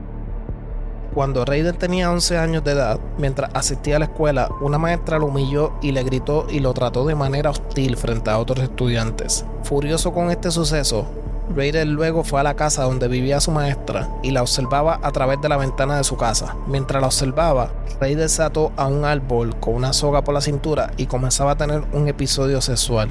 Cuando 1.14 1.44
Raider 1.44 1.76
tenía 1.76 2.10
11 2.10 2.38
años 2.38 2.64
de 2.64 2.72
edad, 2.72 2.98
mientras 3.18 3.48
asistía 3.54 3.96
a 3.96 3.98
la 4.00 4.06
escuela, 4.06 4.50
una 4.60 4.78
maestra 4.78 5.20
lo 5.20 5.26
humilló 5.26 5.72
y 5.80 5.92
le 5.92 6.02
gritó 6.02 6.46
y 6.50 6.58
lo 6.58 6.74
trató 6.74 7.06
de 7.06 7.14
manera 7.14 7.50
hostil 7.50 7.96
frente 7.96 8.30
a 8.30 8.38
otros 8.38 8.58
estudiantes. 8.64 9.44
Furioso 9.62 10.12
con 10.12 10.32
este 10.32 10.50
suceso, 10.50 11.06
Raider 11.54 11.86
luego 11.86 12.24
fue 12.24 12.40
a 12.40 12.42
la 12.42 12.54
casa 12.54 12.82
donde 12.82 13.06
vivía 13.06 13.40
su 13.40 13.52
maestra 13.52 14.08
y 14.24 14.32
la 14.32 14.42
observaba 14.42 14.98
a 15.02 15.12
través 15.12 15.40
de 15.40 15.48
la 15.48 15.56
ventana 15.56 15.98
de 15.98 16.02
su 16.02 16.16
casa. 16.16 16.56
Mientras 16.66 17.00
la 17.00 17.06
observaba, 17.06 17.70
Raider 18.00 18.28
se 18.28 18.42
ató 18.42 18.72
a 18.76 18.88
un 18.88 19.04
árbol 19.04 19.54
con 19.60 19.74
una 19.74 19.92
soga 19.92 20.24
por 20.24 20.34
la 20.34 20.40
cintura 20.40 20.90
y 20.96 21.06
comenzaba 21.06 21.52
a 21.52 21.56
tener 21.56 21.84
un 21.92 22.08
episodio 22.08 22.60
sexual. 22.60 23.10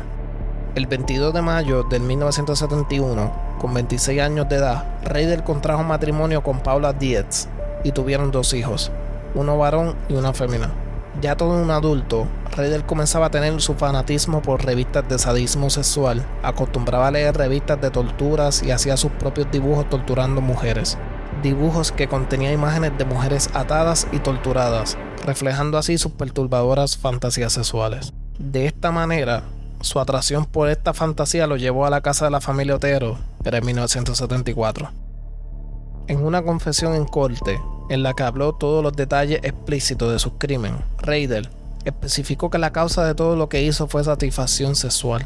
El 0.76 0.88
22 0.88 1.34
de 1.34 1.42
mayo 1.42 1.84
del 1.84 2.02
1971, 2.02 3.32
con 3.62 3.74
26 3.74 4.20
años 4.20 4.50
de 4.50 4.58
edad, 4.58 4.84
Raider 5.06 5.46
contrajo 5.46 5.84
matrimonio 5.84 6.44
con 6.44 6.60
Paula 6.60 6.92
Dietz 6.92 7.48
y 7.84 7.92
tuvieron 7.92 8.32
dos 8.32 8.54
hijos, 8.54 8.92
uno 9.36 9.58
varón 9.58 9.96
y 10.10 10.14
una 10.14 10.34
fémina. 10.34 10.72
Ya 11.22 11.36
todo 11.36 11.62
un 11.62 11.70
adulto, 11.70 12.28
Raider 12.56 12.86
comenzaba 12.86 13.28
a 13.28 13.32
tener 13.32 13.62
su 13.62 13.76
fanatismo 13.76 14.42
por 14.42 14.66
revistas 14.66 15.08
de 15.08 15.20
sadismo 15.20 15.70
sexual, 15.70 16.26
acostumbraba 16.42 17.08
a 17.08 17.12
leer 17.12 17.36
revistas 17.36 17.80
de 17.82 17.92
torturas 17.92 18.64
y 18.64 18.72
hacía 18.72 18.98
sus 18.98 19.12
propios 19.12 19.52
dibujos 19.52 19.90
torturando 19.90 20.42
mujeres. 20.42 20.98
Dibujos 21.42 21.92
que 21.92 22.08
contenían 22.08 22.54
imágenes 22.54 22.98
de 22.98 23.06
mujeres 23.06 23.50
atadas 23.54 24.08
y 24.12 24.20
torturadas, 24.20 24.98
reflejando 25.26 25.78
así 25.78 25.98
sus 25.98 26.14
perturbadoras 26.14 26.98
fantasías 26.98 27.54
sexuales. 27.54 28.14
De 28.40 28.66
esta 28.66 28.92
manera, 28.92 29.44
su 29.82 30.00
atracción 30.00 30.46
por 30.46 30.70
esta 30.70 30.94
fantasía 30.94 31.46
lo 31.46 31.58
llevó 31.58 31.86
a 31.86 31.90
la 31.90 32.02
casa 32.02 32.26
de 32.26 32.32
la 32.32 32.42
familia 32.42 32.76
Otero, 32.76 33.18
en 33.44 33.66
1974. 33.66 34.90
En 36.08 36.24
una 36.24 36.42
confesión 36.42 36.96
en 36.96 37.06
corte, 37.06 37.62
en 37.90 38.04
la 38.04 38.14
que 38.14 38.24
habló 38.24 38.54
todos 38.54 38.84
los 38.84 38.94
detalles 38.94 39.40
explícitos 39.44 40.12
de 40.12 40.20
sus 40.20 40.34
crímenes, 40.38 40.82
Raider 40.98 41.50
especificó 41.86 42.50
que 42.50 42.58
la 42.58 42.72
causa 42.72 43.06
de 43.06 43.16
todo 43.16 43.36
lo 43.36 43.50
que 43.50 43.64
hizo 43.64 43.88
fue 43.88 44.04
satisfacción 44.04 44.76
sexual. 44.76 45.26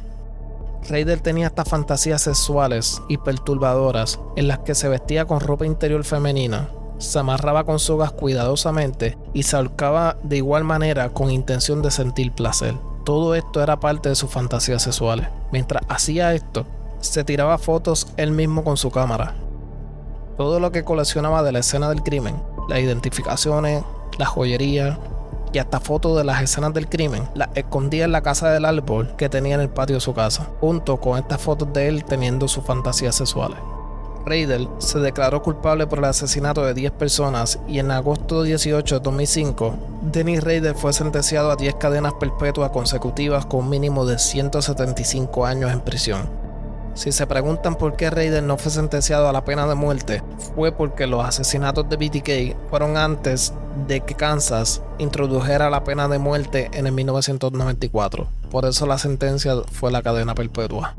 Raider 0.89 1.20
tenía 1.20 1.48
estas 1.48 1.70
fantasías 1.70 2.22
sexuales 2.22 3.02
y 3.10 3.17
perturbadoras 3.17 4.20
en 4.36 4.48
las 4.48 4.60
que 4.60 4.76
se 4.76 4.88
vestía 4.88 5.26
con 5.26 5.39
ropa 5.39 5.65
interior 5.65 6.04
femenina, 6.04 6.70
se 6.98 7.20
amarraba 7.20 7.63
con 7.63 7.80
sogas 7.80 8.12
cuidadosamente 8.12 9.17
y 9.34 9.43
se 9.43 9.56
ahorcaba 9.56 10.17
de 10.24 10.38
igual 10.38 10.63
manera 10.63 11.10
con 11.10 11.30
intención 11.30 11.82
de 11.82 11.91
sentir 11.91 12.32
placer. 12.32 12.76
Todo 13.04 13.36
esto 13.36 13.62
era 13.62 13.80
parte 13.80 14.10
de 14.10 14.15
sus 14.15 14.32
fantasías 14.32 14.82
sexuales. 14.82 15.28
Mientras 15.52 15.84
hacía 15.88 16.34
esto, 16.34 16.65
se 17.00 17.24
tiraba 17.24 17.58
fotos 17.58 18.08
él 18.17 18.32
mismo 18.32 18.63
con 18.63 18.78
su 18.78 18.89
cámara. 18.89 19.36
Todo 20.38 20.60
lo 20.60 20.71
que 20.71 20.84
coleccionaba 20.84 21.41
de 21.41 21.52
la 21.52 21.60
escena 21.60 21.89
del 21.89 22.04
crimen, 22.04 22.39
las 22.69 22.80
identificaciones, 22.80 23.84
la 24.19 24.28
joyería 24.28 25.00
y 25.52 25.58
hasta 25.58 25.80
fotos 25.80 26.15
de 26.15 26.23
las 26.23 26.43
escenas 26.43 26.76
del 26.76 26.88
crimen, 26.88 27.28
las 27.34 27.50
escondía 27.56 28.06
en 28.06 28.12
la 28.12 28.21
casa 28.21 28.52
del 28.52 28.65
árbol 28.65 29.15
que 29.17 29.30
tenía 29.30 29.56
en 29.56 29.62
el 29.62 29.69
patio 29.69 29.95
de 29.95 30.02
su 30.02 30.13
casa, 30.13 30.47
junto 30.60 30.97
con 30.97 31.17
estas 31.17 31.41
fotos 31.41 31.73
de 31.73 31.88
él 31.88 32.06
teniendo 32.06 32.47
sus 32.47 32.63
fantasías 32.63 33.15
sexuales. 33.15 33.58
Reidel 34.28 34.67
se 34.78 35.00
declaró 35.00 35.41
culpable 35.41 35.88
por 35.88 36.00
el 36.00 36.06
asesinato 36.06 36.63
de 36.63 36.76
10 36.76 36.91
personas 36.91 37.60
y 37.67 37.80
en 37.80 37.89
agosto 37.89 38.43
18 38.43 39.00
de 39.00 39.02
2005, 39.02 39.76
Dennis 40.02 40.43
Reidel 40.43 40.76
fue 40.76 40.93
sentenciado 40.93 41.50
a 41.50 41.56
10 41.56 41.76
cadenas 41.76 42.13
perpetuas 42.13 42.69
consecutivas 42.69 43.47
con 43.47 43.62
un 43.62 43.69
mínimo 43.69 44.06
de 44.06 44.19
175 44.19 45.45
años 45.45 45.71
en 45.71 45.80
prisión. 45.80 46.46
Si 46.97 47.12
se 47.12 47.27
preguntan 47.27 47.75
por 47.75 47.95
qué 47.95 48.10
Reidel 48.10 48.47
no 48.47 48.57
fue 48.57 48.71
sentenciado 48.71 49.29
a 49.29 49.31
la 49.31 49.45
pena 49.45 49.67
de 49.67 49.75
muerte, 49.75 50.23
fue 50.55 50.71
porque 50.71 51.05
los 51.05 51.23
asesinatos 51.23 51.88
de 51.88 51.95
BTK 51.95 52.69
fueron 52.71 52.97
antes 52.97 53.53
de 53.88 54.01
que 54.01 54.15
Kansas 54.15 54.81
introdujera 54.97 55.69
la 55.69 55.83
pena 55.83 56.07
de 56.07 56.17
muerte 56.17 56.71
en 56.73 56.88
el 56.88 56.93
1994. 56.93 58.27
Por 58.49 58.65
eso 58.65 58.88
la 58.88 58.97
sentencia 58.97 59.53
fue 59.71 59.91
la 59.91 60.01
cadena 60.01 60.33
perpetua. 60.33 60.95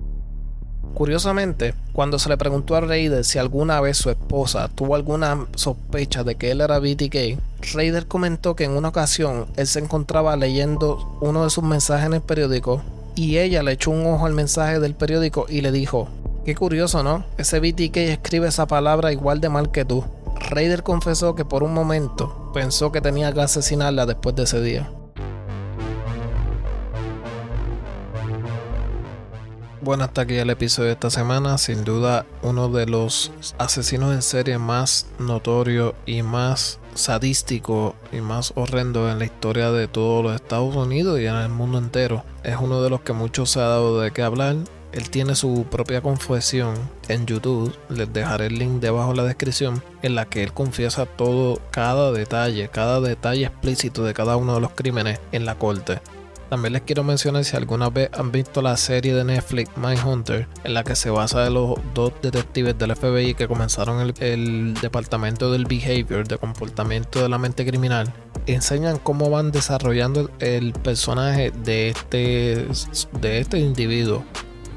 Curiosamente, 0.95 1.75
cuando 1.93 2.21
se 2.21 2.29
le 2.29 2.37
preguntó 2.37 2.77
a 2.77 2.81
Raider 2.81 3.25
si 3.25 3.41
alguna 3.41 3.81
vez 3.81 3.97
su 3.97 4.09
esposa 4.09 4.69
tuvo 4.73 4.95
alguna 4.95 5.49
sospecha 5.57 6.23
de 6.23 6.37
que 6.37 6.53
él 6.53 6.61
era 6.61 6.79
BTK, 6.79 7.41
Raider 7.75 8.07
comentó 8.07 8.55
que 8.55 8.63
en 8.63 8.77
una 8.77 8.91
ocasión 8.91 9.47
él 9.57 9.67
se 9.67 9.81
encontraba 9.81 10.37
leyendo 10.37 11.19
uno 11.21 11.43
de 11.43 11.51
sus 11.51 11.65
mensajes 11.65 12.07
en 12.07 12.15
el 12.15 12.21
periódico 12.21 12.83
y 13.19 13.39
ella 13.39 13.65
le 13.65 13.73
echó 13.73 13.91
un 13.91 14.07
ojo 14.07 14.27
al 14.27 14.33
mensaje 14.33 14.79
del 14.79 14.95
periódico 14.95 15.47
y 15.49 15.61
le 15.61 15.73
dijo, 15.73 16.09
qué 16.45 16.55
curioso, 16.55 17.03
¿no? 17.03 17.25
Ese 17.37 17.59
BTK 17.59 17.97
escribe 17.97 18.47
esa 18.47 18.69
palabra 18.69 19.11
igual 19.11 19.41
de 19.41 19.49
mal 19.49 19.73
que 19.73 19.85
tú. 19.85 20.05
Raider 20.51 20.85
confesó 20.85 21.35
que 21.35 21.45
por 21.45 21.65
un 21.65 21.75
momento 21.75 22.53
pensó 22.55 22.93
que 22.93 23.01
tenía 23.01 23.33
que 23.33 23.41
asesinarla 23.41 24.07
después 24.07 24.37
de 24.37 24.45
ese 24.45 24.61
día. 24.61 24.89
Bueno, 29.81 30.05
hasta 30.05 30.21
aquí 30.21 30.37
el 30.37 30.51
episodio 30.51 30.87
de 30.87 30.93
esta 30.93 31.11
semana. 31.11 31.59
Sin 31.59 31.83
duda, 31.83 32.25
uno 32.43 32.69
de 32.69 32.87
los 32.87 33.33
asesinos 33.59 34.15
en 34.15 34.23
serie 34.23 34.59
más 34.59 35.09
notorios 35.19 35.95
y 36.07 36.23
más 36.23 36.79
sadístico 36.99 37.95
y 38.13 38.21
más 38.21 38.53
horrendo 38.57 39.11
en 39.11 39.19
la 39.19 39.25
historia 39.25 39.71
de 39.71 39.89
todos 39.89 40.23
los 40.23 40.35
Estados 40.35 40.75
Unidos 40.75 41.21
y 41.21 41.27
en 41.27 41.37
el 41.37 41.49
mundo 41.49 41.79
entero. 41.79 42.25
Es 42.43 42.57
uno 42.61 42.83
de 42.83 42.91
los 42.91 43.01
que 43.01 43.13
mucho 43.13 43.47
se 43.47 43.61
ha 43.61 43.69
dado 43.69 44.01
de 44.01 44.11
qué 44.11 44.23
hablar. 44.23 44.57
Él 44.93 45.11
tiene 45.11 45.35
su 45.35 45.67
propia 45.71 46.01
confesión 46.01 46.75
en 47.09 47.27
YouTube, 47.27 47.75
les 47.91 48.11
dejaré 48.13 48.47
el 48.47 48.59
link 48.59 48.81
debajo 48.81 49.11
en 49.11 49.19
la 49.19 49.25
descripción, 49.25 49.83
en 50.03 50.15
la 50.15 50.25
que 50.25 50.43
él 50.43 50.53
confiesa 50.53 51.05
todo, 51.05 51.61
cada 51.71 52.11
detalle, 52.11 52.69
cada 52.69 53.01
detalle 53.01 53.45
explícito 53.45 54.03
de 54.05 54.15
cada 54.15 54.37
uno 54.37 54.55
de 54.55 54.61
los 54.61 54.73
crímenes 54.73 55.21
en 55.33 55.45
la 55.45 55.57
corte. 55.57 56.01
También 56.49 56.73
les 56.73 56.83
quiero 56.83 57.05
mencionar 57.05 57.45
si 57.45 57.57
alguna 57.57 57.91
vez 57.91 58.11
han 58.17 58.33
visto 58.33 58.63
la 58.63 58.77
serie 58.77 59.15
de 59.15 59.23
Netflix 59.23 59.71
Mindhunter, 59.77 60.49
en 60.65 60.75
la 60.75 60.83
que 60.83 60.97
se 60.97 61.11
basa 61.11 61.45
de 61.45 61.51
los 61.51 61.75
dos 61.95 62.13
detectives 62.23 62.79
del 62.79 62.97
FBI 62.97 63.35
que 63.35 63.47
comenzaron 63.47 64.15
el, 64.19 64.75
departamento 64.75 65.53
del 65.53 65.67
behavior, 65.67 66.27
de 66.27 66.39
comportamiento 66.39 67.23
de 67.23 67.29
la 67.29 67.37
mente 67.37 67.67
criminal. 67.67 68.13
Enseñan 68.47 68.99
cómo 68.99 69.29
van 69.29 69.51
desarrollando 69.51 70.31
el 70.39 70.73
personaje 70.73 71.51
de 71.51 71.91
este, 71.91 72.67
de 73.21 73.39
este 73.41 73.59
individuo 73.59 74.25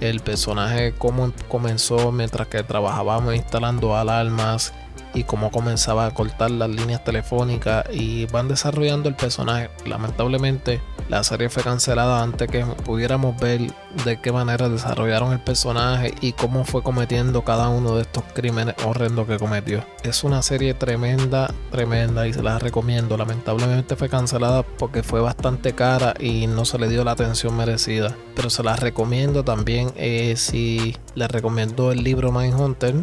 el 0.02 0.20
personaje 0.20 0.94
cómo 0.98 1.32
comenzó 1.48 2.12
mientras 2.12 2.48
que 2.48 2.64
trabajábamos 2.64 3.36
instalando 3.36 3.96
alarmas 3.96 4.74
y 5.14 5.24
cómo 5.24 5.52
comenzaba 5.52 6.08
a 6.08 6.12
cortar 6.12 6.52
las 6.52 6.70
líneas 6.70 7.04
telefónicas 7.04 7.86
y 7.94 8.26
van 8.28 8.48
desarrollando 8.48 9.10
el 9.10 9.16
personaje. 9.16 9.70
Lamentablemente 9.86 10.82
la 11.12 11.26
serie 11.26 11.50
fue 11.50 11.62
cancelada 11.62 12.24
antes 12.24 12.50
que 12.50 12.66
pudiéramos 12.66 13.38
ver 13.38 13.60
de 14.06 14.22
qué 14.22 14.32
manera 14.32 14.70
desarrollaron 14.70 15.34
el 15.34 15.42
personaje 15.42 16.14
y 16.22 16.32
cómo 16.32 16.64
fue 16.64 16.84
cometiendo 16.84 17.44
cada 17.44 17.68
uno 17.68 17.98
de 17.98 18.04
estos 18.04 18.24
crímenes 18.34 18.76
horrendos 18.86 19.28
que 19.28 19.38
cometió. 19.38 19.84
Es 20.04 20.24
una 20.24 20.42
serie 20.42 20.74
tremenda, 20.74 21.54
tremenda 21.70 22.28
y 22.28 22.34
se 22.34 22.42
la 22.42 22.60
recomiendo. 22.60 23.18
Lamentablemente 23.18 23.98
fue 23.98 24.08
cancelada 24.08 24.64
porque 24.64 25.04
fue 25.04 25.20
bastante 25.20 25.74
cara 25.74 26.14
y 26.18 26.48
no 26.48 26.64
se 26.64 26.80
le 26.80 26.88
dio 26.88 27.04
la 27.04 27.12
atención 27.12 27.58
merecida. 27.58 28.16
Pero 28.34 28.50
se 28.50 28.64
la 28.64 28.78
recomiendo 28.78 29.44
también 29.44 29.92
eh, 29.98 30.36
si 30.38 30.96
les 31.16 31.30
recomiendo 31.30 31.92
el 31.92 32.06
libro 32.06 32.32
Mindhunter 32.32 32.96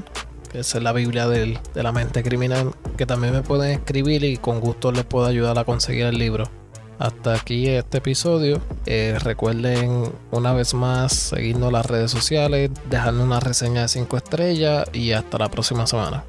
que 0.51 0.61
es 0.61 0.75
la 0.77 0.95
Biblia 0.95 1.29
de 1.29 1.59
la 1.75 1.93
mente 1.93 2.23
criminal, 2.23 2.71
que 2.97 3.05
también 3.05 3.35
me 3.35 3.43
pueden 3.43 3.73
escribir 3.73 4.25
y 4.25 4.39
con 4.39 4.61
gusto 4.61 4.93
les 4.93 5.05
puedo 5.05 5.27
ayudar 5.27 5.59
a 5.59 5.65
conseguir 5.65 6.07
el 6.07 6.17
libro. 6.17 6.49
Hasta 6.99 7.35
aquí 7.35 7.69
este 7.69 7.99
episodio. 7.99 8.61
Eh, 8.87 9.17
recuerden 9.23 10.11
una 10.33 10.53
vez 10.53 10.75
más 10.75 11.13
seguirnos 11.13 11.69
en 11.69 11.73
las 11.73 11.87
redes 11.87 12.11
sociales, 12.11 12.71
dejarnos 12.91 13.25
una 13.25 13.41
reseña 13.41 13.83
de 13.83 13.89
5 13.89 14.17
estrellas 14.17 14.85
y 14.93 15.13
hasta 15.13 15.39
la 15.39 15.49
próxima 15.49 15.87
semana. 15.87 16.25